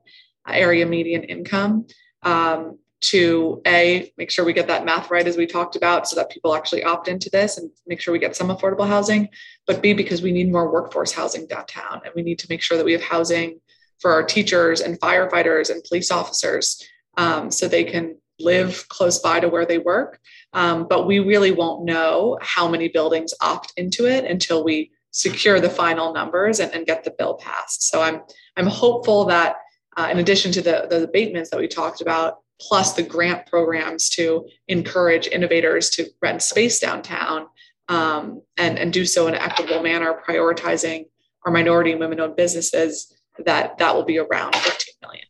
area 0.48 0.86
median 0.86 1.24
income. 1.24 1.86
Um, 2.24 2.80
to 3.10 3.62
a 3.66 4.12
make 4.18 4.32
sure 4.32 4.46
we 4.46 4.54
get 4.54 4.68
that 4.68 4.86
math 4.86 5.10
right 5.12 5.28
as 5.28 5.38
we 5.38 5.46
talked 5.46 5.76
about 5.76 6.08
so 6.08 6.16
that 6.16 6.30
people 6.30 6.56
actually 6.56 6.84
opt 6.84 7.08
into 7.08 7.30
this 7.30 7.58
and 7.58 7.70
make 7.88 8.00
sure 8.00 8.12
we 8.12 8.20
get 8.20 8.36
some 8.36 8.48
affordable 8.48 8.88
housing 8.88 9.28
but 9.68 9.82
b 9.82 9.94
because 9.94 10.22
we 10.22 10.32
need 10.32 10.52
more 10.52 10.72
workforce 10.72 11.12
housing 11.12 11.46
downtown 11.48 12.02
and 12.04 12.14
we 12.16 12.22
need 12.22 12.40
to 12.40 12.48
make 12.50 12.62
sure 12.62 12.78
that 12.78 12.86
we 12.86 12.94
have 12.94 13.04
housing 13.04 13.60
for 14.00 14.12
our 14.12 14.24
teachers 14.24 14.82
and 14.82 15.00
firefighters 15.00 15.70
and 15.70 15.84
police 15.84 16.12
officers 16.12 16.84
um, 17.18 17.52
so 17.52 17.68
they 17.68 17.84
can 17.84 18.18
live 18.40 18.88
close 18.90 19.20
by 19.20 19.40
to 19.40 19.50
where 19.50 19.66
they 19.66 19.78
work. 19.78 20.20
Um, 20.54 20.88
but 20.90 21.08
we 21.08 21.20
really 21.20 21.52
won't 21.52 21.86
know 21.86 22.38
how 22.42 22.68
many 22.68 22.90
buildings 22.90 23.34
opt 23.42 23.74
into 23.78 24.06
it 24.06 24.26
until 24.26 24.64
we 24.64 24.92
secure 25.12 25.62
the 25.62 25.70
final 25.70 26.14
numbers 26.14 26.60
and, 26.60 26.74
and 26.74 26.86
get 26.86 27.04
the 27.04 27.16
bill 27.18 27.36
passed. 27.36 27.90
So 27.90 28.02
I'm 28.02 28.22
I'm 28.58 28.68
hopeful 28.68 29.26
that 29.26 29.58
uh, 29.98 30.10
in 30.12 30.20
addition 30.20 30.52
to 30.54 30.62
the, 30.62 30.88
the 30.90 31.04
abatements 31.04 31.50
that 31.50 31.60
we 31.60 31.68
talked 31.68 32.02
about, 32.02 32.40
plus 32.60 32.94
the 32.94 33.04
grant 33.04 33.46
programs 33.48 34.10
to 34.10 34.48
encourage 34.68 35.28
innovators 35.28 35.90
to 35.92 36.06
rent 36.22 36.42
space 36.42 36.80
downtown 36.80 37.48
um, 37.90 38.42
and, 38.58 38.80
and 38.80 38.94
do 38.94 39.06
so 39.06 39.28
in 39.28 39.36
an 39.36 39.42
equitable 39.42 39.84
manner, 39.84 40.20
prioritizing 40.28 41.06
our 41.46 41.52
minority 41.52 41.92
and 41.92 42.00
women-owned 42.00 42.36
businesses, 42.36 43.14
that 43.46 43.78
that 43.78 43.94
will 43.96 44.06
be 44.06 44.18
around 44.18 44.56
15 44.56 44.94
million. 45.02 45.26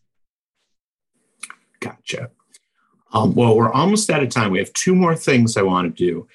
Gotcha. 1.80 2.32
Um, 3.12 3.34
well, 3.34 3.56
we're 3.56 3.72
almost 3.72 4.10
out 4.10 4.24
of 4.24 4.30
time. 4.30 4.52
We 4.52 4.60
have 4.60 4.74
two 4.74 4.96
more 4.96 5.16
things 5.16 5.58
I 5.58 5.62
want 5.62 5.96
to 5.96 6.04
do. 6.06 6.28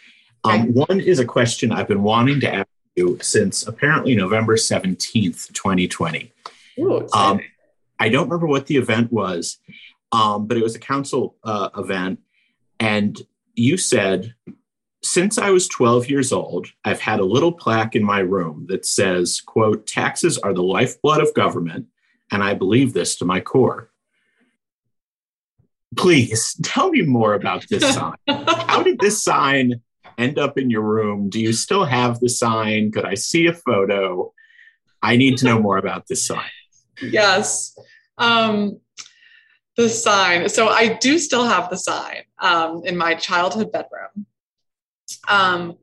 Um, 0.44 0.62
okay. 0.62 0.70
One 0.70 1.00
is 1.00 1.18
a 1.18 1.24
question 1.24 1.72
I've 1.72 1.88
been 1.88 2.02
wanting 2.02 2.40
to 2.40 2.52
ask 2.52 2.68
you 2.96 3.18
since 3.20 3.66
apparently 3.66 4.14
November 4.14 4.56
17th, 4.56 5.52
2020. 5.52 6.32
Ooh, 6.78 7.08
um, 7.12 7.40
I 7.98 8.08
don't 8.08 8.28
remember 8.28 8.46
what 8.46 8.66
the 8.66 8.76
event 8.76 9.12
was, 9.12 9.58
um, 10.12 10.46
but 10.46 10.56
it 10.56 10.62
was 10.62 10.74
a 10.74 10.80
council 10.80 11.36
uh, 11.44 11.70
event. 11.76 12.20
And 12.78 13.20
you 13.54 13.76
said 13.76 14.34
since 15.02 15.38
I 15.38 15.50
was 15.50 15.66
12 15.68 16.10
years 16.10 16.32
old, 16.32 16.68
I've 16.84 17.00
had 17.00 17.20
a 17.20 17.24
little 17.24 17.52
plaque 17.52 17.96
in 17.96 18.04
my 18.04 18.18
room 18.18 18.66
that 18.68 18.84
says, 18.84 19.40
quote, 19.40 19.86
taxes 19.86 20.36
are 20.38 20.52
the 20.52 20.62
lifeblood 20.62 21.22
of 21.22 21.32
government, 21.34 21.86
and 22.30 22.42
I 22.42 22.54
believe 22.54 22.92
this 22.92 23.16
to 23.16 23.24
my 23.24 23.40
core. 23.40 23.90
Please 25.96 26.54
tell 26.62 26.90
me 26.90 27.02
more 27.02 27.34
about 27.34 27.66
this 27.68 27.94
sign. 27.94 28.14
How 28.28 28.82
did 28.82 29.00
this 29.00 29.22
sign 29.22 29.80
end 30.18 30.38
up 30.38 30.58
in 30.58 30.70
your 30.70 30.82
room? 30.82 31.30
Do 31.30 31.40
you 31.40 31.52
still 31.52 31.84
have 31.84 32.20
the 32.20 32.28
sign? 32.28 32.92
Could 32.92 33.06
I 33.06 33.14
see 33.14 33.46
a 33.46 33.54
photo? 33.54 34.32
I 35.02 35.16
need 35.16 35.38
to 35.38 35.46
know 35.46 35.60
more 35.60 35.78
about 35.78 36.08
this 36.08 36.24
sign. 36.26 36.50
Yes. 37.02 37.76
Um, 38.18 38.80
the 39.80 39.88
sign. 39.88 40.48
So 40.48 40.68
I 40.68 40.94
do 40.94 41.18
still 41.18 41.46
have 41.46 41.70
the 41.70 41.76
sign 41.76 42.22
um, 42.38 42.82
in 42.84 42.96
my 42.96 43.14
childhood 43.14 43.72
bedroom. 43.72 44.26
Um, 45.28 45.78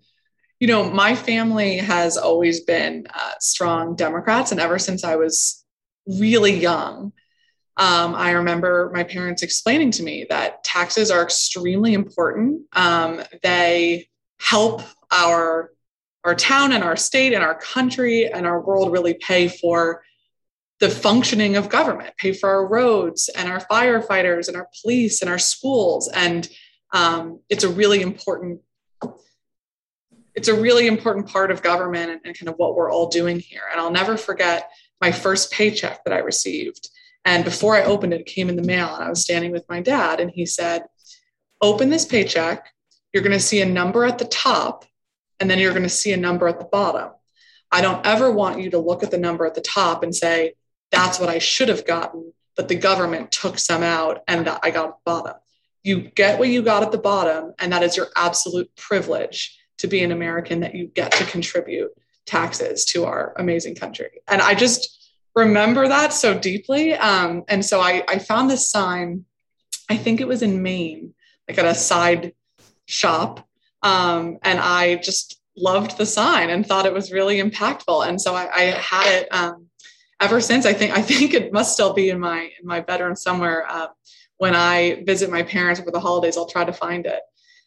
you 0.60 0.68
know, 0.68 0.90
my 0.90 1.16
family 1.16 1.78
has 1.78 2.18
always 2.18 2.62
been 2.62 3.08
uh, 3.14 3.34
strong 3.40 3.96
Democrats, 3.96 4.52
and 4.52 4.60
ever 4.62 4.80
since 4.80 5.04
I 5.04 5.16
was 5.16 5.66
really 6.08 6.58
young, 6.58 7.12
um, 7.78 8.16
I 8.16 8.32
remember 8.32 8.92
my 8.94 9.04
parents 9.04 9.44
explaining 9.44 9.92
to 9.92 10.04
me 10.04 10.26
that 10.30 10.64
taxes 10.64 11.12
are 11.12 11.24
extremely 11.24 11.94
important. 11.94 12.64
Um, 12.74 13.22
they 13.44 14.08
help 14.40 14.82
our 15.12 15.72
our 16.24 16.36
town 16.36 16.74
and 16.74 16.84
our 16.84 16.98
state 16.98 17.34
and 17.34 17.44
our 17.44 17.56
country 17.56 18.32
and 18.32 18.46
our 18.46 18.60
world 18.60 18.92
really 18.92 19.14
pay 19.14 19.48
for 19.48 20.04
the 20.80 20.90
functioning 20.90 21.56
of 21.56 21.70
government, 21.70 22.16
pay 22.18 22.34
for 22.34 22.50
our 22.50 22.68
roads 22.68 23.30
and 23.36 23.50
our 23.50 23.60
firefighters 23.60 24.48
and 24.48 24.56
our 24.56 24.68
police 24.82 25.22
and 25.22 25.30
our 25.30 25.40
schools. 25.40 26.10
And 26.14 26.48
um, 26.94 27.40
it's 27.50 27.64
a 27.64 27.70
really 27.70 28.02
important 28.02 28.62
it's 30.38 30.48
a 30.48 30.54
really 30.54 30.86
important 30.86 31.28
part 31.28 31.50
of 31.50 31.64
government 31.64 32.12
and, 32.12 32.22
and 32.24 32.38
kind 32.38 32.48
of 32.48 32.54
what 32.58 32.76
we're 32.76 32.92
all 32.92 33.08
doing 33.08 33.40
here. 33.40 33.64
And 33.72 33.82
I'll 33.82 33.90
never 33.90 34.16
forget 34.18 34.70
my 35.02 35.12
first 35.12 35.52
paycheck 35.52 36.04
that 36.04 36.14
I 36.14 36.20
received. 36.20 36.90
And 37.26 37.44
before 37.44 37.76
I 37.76 37.84
opened 37.84 38.14
it, 38.14 38.22
it 38.22 38.28
came 38.28 38.48
in 38.48 38.56
the 38.56 38.62
mail, 38.62 38.94
and 38.94 39.04
I 39.04 39.10
was 39.10 39.22
standing 39.22 39.52
with 39.52 39.68
my 39.68 39.82
dad, 39.82 40.20
and 40.20 40.30
he 40.30 40.46
said, 40.46 40.84
Open 41.60 41.90
this 41.90 42.06
paycheck. 42.06 42.68
You're 43.12 43.24
going 43.24 43.34
to 43.34 43.40
see 43.40 43.62
a 43.62 43.66
number 43.66 44.06
at 44.06 44.20
the 44.20 44.26
top, 44.26 44.86
and 45.40 45.50
then 45.50 45.58
you're 45.58 45.74
going 45.74 45.82
to 45.84 45.90
see 45.90 46.14
a 46.14 46.18
number 46.18 46.48
at 46.48 46.60
the 46.60 46.66
bottom. 46.66 47.10
I 47.72 47.82
don't 47.82 48.06
ever 48.06 48.32
want 48.32 48.62
you 48.62 48.70
to 48.70 48.78
look 48.78 49.04
at 49.04 49.10
the 49.10 49.18
number 49.18 49.46
at 49.48 49.56
the 49.56 49.62
top 49.62 50.04
and 50.04 50.16
say, 50.16 50.54
That's 50.92 51.20
what 51.20 51.30
I 51.30 51.40
should 51.40 51.70
have 51.70 51.86
gotten, 51.86 52.34
but 52.56 52.68
the 52.68 52.76
government 52.76 53.32
took 53.32 53.60
some 53.60 53.84
out 53.84 54.22
and 54.28 54.48
I 54.64 54.72
got 54.72 55.04
bottom. 55.04 55.36
You 55.84 56.02
get 56.02 56.40
what 56.40 56.50
you 56.50 56.62
got 56.62 56.84
at 56.84 56.92
the 56.92 56.98
bottom, 56.98 57.54
and 57.60 57.72
that 57.72 57.84
is 57.84 57.96
your 57.96 58.08
absolute 58.16 58.70
privilege 58.76 59.58
to 59.78 59.88
be 59.88 60.04
an 60.04 60.12
American 60.12 60.62
that 60.62 60.76
you 60.76 60.88
get 60.88 61.12
to 61.14 61.26
contribute 61.26 61.92
taxes 62.26 62.84
to 62.86 63.06
our 63.06 63.34
amazing 63.38 63.76
country. 63.76 64.10
And 64.28 64.42
I 64.42 64.54
just 64.54 65.12
remember 65.36 65.88
that 65.88 66.14
so 66.14 66.38
deeply. 66.38 66.94
Um, 66.94 67.44
and 67.48 67.64
so 67.64 67.80
I, 67.80 68.04
I 68.10 68.20
found 68.20 68.50
this 68.50 68.70
sign, 68.70 69.26
I 69.90 69.96
think 69.96 70.20
it 70.20 70.28
was 70.28 70.42
in 70.42 70.62
Maine, 70.62 71.14
like 71.48 71.58
at 71.58 71.66
a 71.66 71.76
side 71.76 72.34
shop. 72.86 73.48
Um, 73.84 74.40
and 74.42 74.60
I 74.60 74.96
just 74.96 75.40
loved 75.56 75.98
the 75.98 76.06
sign 76.06 76.50
and 76.50 76.66
thought 76.66 76.86
it 76.86 76.94
was 76.94 77.12
really 77.12 77.42
impactful. 77.42 78.08
And 78.08 78.20
so 78.20 78.36
I, 78.36 78.50
I 78.54 78.62
had 78.64 79.08
it 79.08 79.28
um, 79.32 79.67
ever 80.20 80.42
since. 80.42 80.66
I 80.66 80.74
think 80.74 80.98
I 80.98 81.02
think 81.02 81.34
it 81.34 81.54
must 81.54 81.74
still 81.74 81.94
be 81.94 82.10
in 82.10 82.20
my 82.20 82.50
in 82.60 82.66
my 82.66 82.82
bedroom 82.82 83.16
somewhere. 83.16 83.66
Uh, 83.70 83.88
when 84.38 84.56
I 84.56 85.04
visit 85.06 85.32
my 85.32 85.44
parents 85.44 85.82
for 85.82 85.92
the 85.92 86.00
holidays, 86.00 86.38
I'll 86.38 86.48
try 86.48 86.64
to 86.64 86.74
find 86.74 87.06
it. 87.06 87.22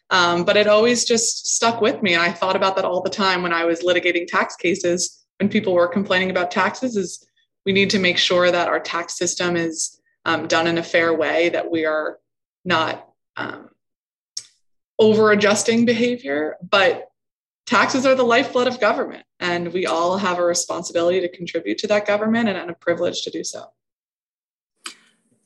Um, 0.09 0.43
but 0.43 0.57
it 0.57 0.67
always 0.67 1.05
just 1.05 1.47
stuck 1.55 1.81
with 1.81 2.01
me. 2.01 2.13
And 2.13 2.21
I 2.21 2.31
thought 2.31 2.55
about 2.55 2.75
that 2.75 2.85
all 2.85 3.01
the 3.01 3.09
time 3.09 3.43
when 3.43 3.53
I 3.53 3.65
was 3.65 3.81
litigating 3.81 4.27
tax 4.27 4.55
cases, 4.55 5.25
when 5.39 5.49
people 5.49 5.73
were 5.73 5.87
complaining 5.87 6.31
about 6.31 6.51
taxes, 6.51 6.97
is 6.97 7.25
we 7.65 7.71
need 7.71 7.89
to 7.91 7.99
make 7.99 8.17
sure 8.17 8.51
that 8.51 8.67
our 8.67 8.79
tax 8.79 9.17
system 9.17 9.55
is 9.55 9.99
um, 10.25 10.47
done 10.47 10.67
in 10.67 10.77
a 10.77 10.83
fair 10.83 11.13
way, 11.13 11.49
that 11.49 11.71
we 11.71 11.85
are 11.85 12.19
not 12.65 13.07
um, 13.37 13.69
over 14.99 15.31
adjusting 15.31 15.85
behavior. 15.85 16.57
But 16.69 17.10
taxes 17.71 18.05
are 18.05 18.15
the 18.15 18.23
lifeblood 18.23 18.67
of 18.67 18.81
government, 18.81 19.23
and 19.39 19.71
we 19.71 19.85
all 19.85 20.17
have 20.17 20.37
a 20.37 20.43
responsibility 20.43 21.21
to 21.21 21.29
contribute 21.29 21.77
to 21.77 21.87
that 21.87 22.05
government 22.05 22.49
and, 22.49 22.57
and 22.57 22.69
a 22.69 22.73
privilege 22.73 23.21
to 23.21 23.31
do 23.31 23.45
so. 23.45 23.63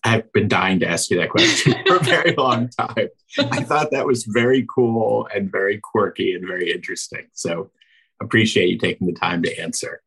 I've 0.04 0.32
been 0.34 0.48
dying 0.48 0.80
to 0.80 0.88
ask 0.88 1.12
you 1.12 1.18
that 1.18 1.30
question 1.30 1.76
for 1.88 1.98
a 1.98 2.04
very 2.04 2.34
long 2.36 2.70
time. 2.70 3.10
I 3.38 3.64
thought 3.64 3.92
that 3.92 4.08
was 4.08 4.24
very 4.24 4.66
cool 4.68 5.28
and 5.34 5.52
very 5.52 5.80
quirky 5.80 6.34
and 6.34 6.48
very 6.48 6.72
interesting. 6.72 7.28
So 7.34 7.70
appreciate 8.20 8.70
you 8.70 8.80
taking 8.80 9.06
the 9.06 9.14
time 9.14 9.44
to 9.44 9.60
answer. 9.60 10.02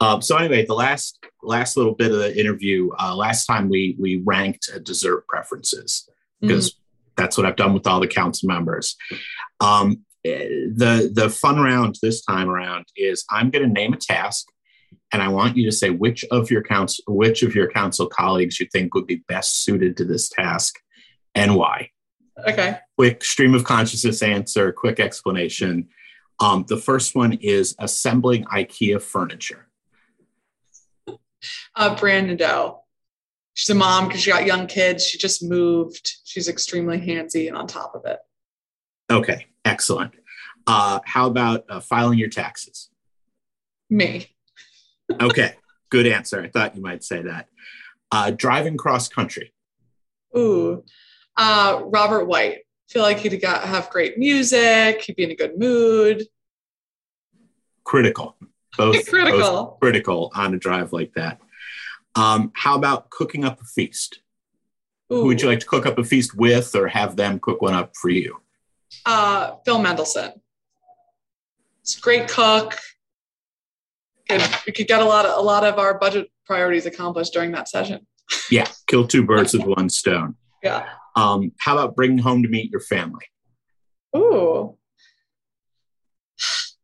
Um, 0.00 0.22
so 0.22 0.36
anyway, 0.38 0.64
the 0.64 0.74
last 0.74 1.24
last 1.42 1.76
little 1.76 1.94
bit 1.94 2.10
of 2.10 2.18
the 2.18 2.38
interview. 2.38 2.90
Uh, 2.98 3.14
last 3.14 3.44
time 3.44 3.68
we 3.68 3.96
we 3.98 4.22
ranked 4.24 4.70
dessert 4.82 5.26
preferences 5.28 6.08
because 6.40 6.70
mm-hmm. 6.70 7.22
that's 7.22 7.36
what 7.36 7.46
I've 7.46 7.56
done 7.56 7.74
with 7.74 7.86
all 7.86 8.00
the 8.00 8.08
council 8.08 8.48
members. 8.48 8.96
Um, 9.60 10.04
the 10.24 11.10
the 11.12 11.28
fun 11.28 11.60
round 11.60 11.96
this 12.02 12.24
time 12.24 12.48
around 12.48 12.86
is 12.96 13.24
I'm 13.30 13.50
going 13.50 13.66
to 13.66 13.72
name 13.72 13.92
a 13.92 13.98
task 13.98 14.46
and 15.14 15.22
I 15.22 15.28
want 15.28 15.56
you 15.56 15.64
to 15.70 15.76
say 15.76 15.90
which 15.90 16.24
of 16.32 16.50
your 16.50 16.62
council, 16.62 17.04
which 17.06 17.44
of 17.44 17.54
your 17.54 17.70
council 17.70 18.08
colleagues 18.08 18.58
you 18.58 18.66
think 18.72 18.94
would 18.94 19.06
be 19.06 19.22
best 19.28 19.62
suited 19.62 19.96
to 19.98 20.04
this 20.04 20.28
task, 20.28 20.80
and 21.36 21.54
why. 21.54 21.90
Okay. 22.48 22.78
Quick 22.96 23.22
stream 23.22 23.54
of 23.54 23.62
consciousness 23.62 24.22
answer. 24.22 24.72
Quick 24.72 24.98
explanation. 24.98 25.88
Um, 26.40 26.64
the 26.68 26.76
first 26.76 27.14
one 27.14 27.34
is 27.34 27.76
assembling 27.78 28.44
IKEA 28.46 29.00
furniture. 29.00 29.68
Uh, 31.76 31.94
Brianne 31.94 32.28
Nadeau. 32.28 32.80
She's 33.52 33.68
a 33.68 33.74
mom 33.74 34.06
because 34.06 34.22
she 34.22 34.30
got 34.30 34.46
young 34.46 34.66
kids. 34.66 35.06
She 35.06 35.18
just 35.18 35.42
moved. 35.42 36.10
She's 36.24 36.48
extremely 36.48 36.96
handsy 36.96 37.48
and 37.48 37.56
on 37.56 37.66
top 37.66 37.94
of 37.94 38.06
it. 38.06 38.18
Okay, 39.14 39.46
excellent. 39.64 40.12
Uh, 40.66 40.98
how 41.04 41.26
about 41.26 41.64
uh, 41.68 41.80
filing 41.80 42.18
your 42.18 42.28
taxes? 42.28 42.90
Me. 43.88 44.26
okay, 45.20 45.54
good 45.90 46.06
answer. 46.06 46.42
I 46.42 46.48
thought 46.48 46.74
you 46.74 46.82
might 46.82 47.04
say 47.04 47.22
that. 47.22 47.48
Uh, 48.10 48.30
driving 48.30 48.76
cross 48.76 49.08
country. 49.08 49.52
Ooh, 50.36 50.84
uh, 51.36 51.82
Robert 51.84 52.24
White. 52.24 52.60
Feel 52.88 53.02
like 53.02 53.18
he'd 53.18 53.40
got, 53.40 53.62
have 53.62 53.88
great 53.90 54.18
music. 54.18 55.02
He'd 55.02 55.16
be 55.16 55.24
in 55.24 55.30
a 55.30 55.36
good 55.36 55.58
mood. 55.58 56.24
Critical. 57.84 58.36
Both 58.76 59.06
critical. 59.08 59.38
Both 59.40 59.80
critical 59.80 60.32
on 60.34 60.54
a 60.54 60.58
drive 60.58 60.92
like 60.92 61.12
that. 61.14 61.40
Um, 62.14 62.52
how 62.54 62.76
about 62.76 63.10
cooking 63.10 63.44
up 63.44 63.60
a 63.60 63.64
feast? 63.64 64.20
Ooh. 65.12 65.22
Who 65.22 65.26
would 65.26 65.40
you 65.40 65.48
like 65.48 65.60
to 65.60 65.66
cook 65.66 65.86
up 65.86 65.98
a 65.98 66.04
feast 66.04 66.36
with, 66.36 66.74
or 66.74 66.88
have 66.88 67.16
them 67.16 67.38
cook 67.40 67.62
one 67.62 67.74
up 67.74 67.92
for 67.96 68.10
you? 68.10 68.40
Uh, 69.04 69.56
Phil 69.64 69.78
Mendelson. 69.78 70.32
He's 71.82 71.98
a 71.98 72.00
great 72.00 72.28
cook. 72.28 72.76
And 74.30 74.42
we 74.66 74.72
could 74.72 74.86
get 74.86 75.02
a 75.02 75.04
lot 75.04 75.26
of 75.26 75.38
a 75.38 75.42
lot 75.42 75.64
of 75.64 75.78
our 75.78 75.98
budget 75.98 76.30
priorities 76.46 76.86
accomplished 76.86 77.34
during 77.34 77.52
that 77.52 77.68
session. 77.68 78.06
Yeah, 78.50 78.66
kill 78.86 79.06
two 79.06 79.24
birds 79.24 79.52
with 79.52 79.64
one 79.64 79.90
stone. 79.90 80.36
Yeah. 80.62 80.88
Um, 81.14 81.52
how 81.60 81.76
about 81.76 81.94
bringing 81.94 82.18
home 82.18 82.42
to 82.42 82.48
meet 82.48 82.70
your 82.70 82.80
family? 82.80 83.26
Ooh. 84.16 84.78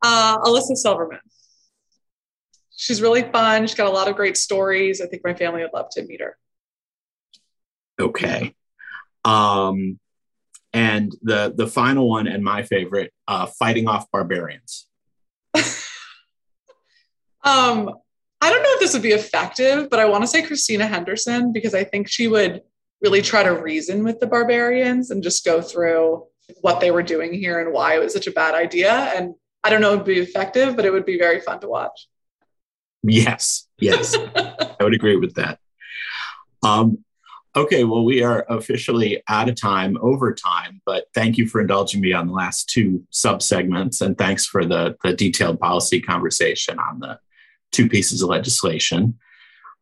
Uh, 0.03 0.39
Elissa 0.45 0.77
Silverman. 0.77 1.21
She's 2.77 3.03
really 3.03 3.23
fun. 3.23 3.67
She's 3.67 3.77
got 3.77 3.87
a 3.87 3.91
lot 3.91 4.09
of 4.09 4.17
great 4.17 4.37
stories. 4.37 5.01
I 5.01 5.07
think 5.07 5.23
my 5.25 5.35
family 5.35 5.63
would 5.63 5.73
love 5.75 5.89
to 5.93 6.03
meet 6.03 6.21
her. 6.21 6.37
Okay. 8.01 8.55
Um, 9.25 10.00
and 10.73 11.15
the 11.23 11.53
the 11.57 11.67
final 11.67 12.09
one 12.09 12.27
and 12.27 12.45
my 12.45 12.63
favorite, 12.63 13.13
uh, 13.29 13.47
fighting 13.47 13.89
off 13.89 14.11
barbarians. 14.11 14.87
um, 17.45 17.91
I 18.43 18.51
don't 18.51 18.63
know 18.63 18.73
if 18.73 18.81
this 18.81 18.93
would 18.95 19.03
be 19.03 19.13
effective, 19.13 19.91
but 19.91 20.01
I 20.01 20.07
want 20.07 20.23
to 20.23 20.29
say 20.29 20.43
Christina 20.43 20.87
Henderson 20.87 21.53
because 21.53 21.75
I 21.75 21.85
think 21.85 22.09
she 22.09 22.29
would 22.29 22.63
really 23.03 23.23
try 23.23 23.43
to 23.43 23.51
reason 23.51 24.05
with 24.05 24.21
the 24.21 24.27
barbarians 24.27 25.11
and 25.11 25.23
just 25.23 25.45
go 25.45 25.61
through 25.61 26.25
what 26.61 26.81
they 26.81 26.91
were 26.91 27.03
doing 27.03 27.33
here 27.33 27.61
and 27.61 27.73
why 27.73 27.95
it 27.97 28.01
was 28.01 28.13
such 28.13 28.27
a 28.27 28.33
bad 28.33 28.55
idea. 28.55 28.93
And 28.93 29.35
I 29.63 29.71
don't 29.71 29.81
know 29.81 29.93
it 29.93 29.97
would 29.99 30.07
be 30.07 30.21
effective, 30.21 30.77
but 30.77 30.85
it 30.85 30.93
would 30.93 31.07
be 31.07 31.19
very 31.19 31.41
fun 31.41 31.61
to 31.61 31.69
watch. 31.69 32.09
Yes, 33.03 33.67
yes, 33.79 34.15
I 34.37 34.77
would 34.81 34.95
agree 34.95 35.17
with 35.17 35.35
that. 35.35 35.59
Um, 36.63 37.05
okay, 37.57 37.85
well, 37.85 38.05
we 38.05 38.23
are 38.23 38.45
officially 38.49 39.23
out 39.29 39.49
of 39.49 39.57
time, 39.57 39.97
over 40.01 40.33
time, 40.33 40.81
but 40.87 41.07
thank 41.15 41.37
you 41.37 41.47
for 41.47 41.61
indulging 41.61 42.01
me 42.01 42.13
on 42.13 42.29
the 42.29 42.33
last 42.33 42.69
two 42.69 43.05
sub 43.11 43.43
segments, 43.43 44.01
and 44.01 44.17
thanks 44.17 44.47
for 44.47 44.65
the, 44.65 44.97
the 45.03 45.13
detailed 45.13 45.59
policy 45.59 46.01
conversation 46.01 46.79
on 46.79 47.01
the 47.01 47.19
two 47.73 47.89
pieces 47.89 48.23
of 48.23 48.29
legislation. 48.29 49.19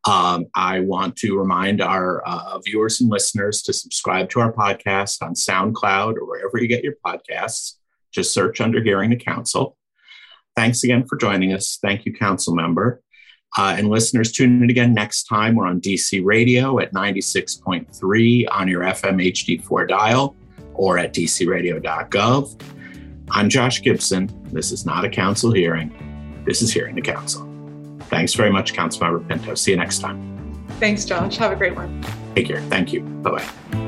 Um, 0.07 0.47
I 0.55 0.81
want 0.81 1.17
to 1.17 1.39
remind 1.39 1.81
our 1.83 2.23
uh, 2.23 2.59
viewers 2.61 3.01
and 3.01 3.11
listeners 3.11 3.63
to 3.63 3.73
subscribe 3.73 4.31
to 4.31 4.41
our 4.41 4.53
podcast 4.53 5.23
on 5.23 5.35
SoundCloud 5.35 6.17
or 6.17 6.25
wherever 6.25 6.59
you 6.59 6.69
get 6.69 6.85
your 6.85 6.95
podcasts. 7.05 7.75
Just 8.13 8.33
search 8.33 8.61
under 8.61 8.83
Hearing 8.83 9.11
the 9.11 9.17
Council. 9.17 9.77
Thanks 10.57 10.83
again 10.83 11.07
for 11.07 11.17
joining 11.17 11.53
us. 11.53 11.79
Thank 11.83 12.07
you, 12.07 12.13
Council 12.13 12.55
Member. 12.55 13.03
Uh, 13.57 13.75
and 13.79 13.89
listeners, 13.89 14.31
tune 14.31 14.63
in 14.63 14.71
again 14.71 14.93
next 14.93 15.25
time. 15.25 15.55
We're 15.55 15.67
on 15.67 15.81
DC 15.81 16.25
Radio 16.25 16.79
at 16.81 16.93
96.3 16.93 18.47
on 18.51 18.69
your 18.69 18.83
FM 18.83 19.23
HD4 19.33 19.89
dial 19.89 20.37
or 20.75 20.99
at 20.99 21.15
dcradio.gov. 21.15 22.63
I'm 23.31 23.49
Josh 23.49 23.83
Gibson. 23.83 24.31
This 24.53 24.71
is 24.73 24.87
not 24.87 25.05
a 25.05 25.09
council 25.09 25.53
hearing. 25.53 25.93
This 26.47 26.63
is 26.63 26.73
Hearing 26.73 26.95
the 26.95 27.03
Council. 27.03 27.47
Thanks 28.09 28.33
very 28.33 28.51
much, 28.51 28.73
Councilmember 28.73 29.27
Pinto. 29.29 29.55
See 29.55 29.73
you 29.73 29.77
next 29.77 29.99
time. 29.99 30.67
Thanks, 30.81 31.05
Josh. 31.05 31.37
Have 31.37 31.53
a 31.53 31.57
great 31.57 31.75
one. 31.75 32.03
Take 32.35 32.47
care. 32.47 32.63
Thank 32.63 32.93
you. 32.93 33.01
Bye 33.01 33.31
bye. 33.73 33.88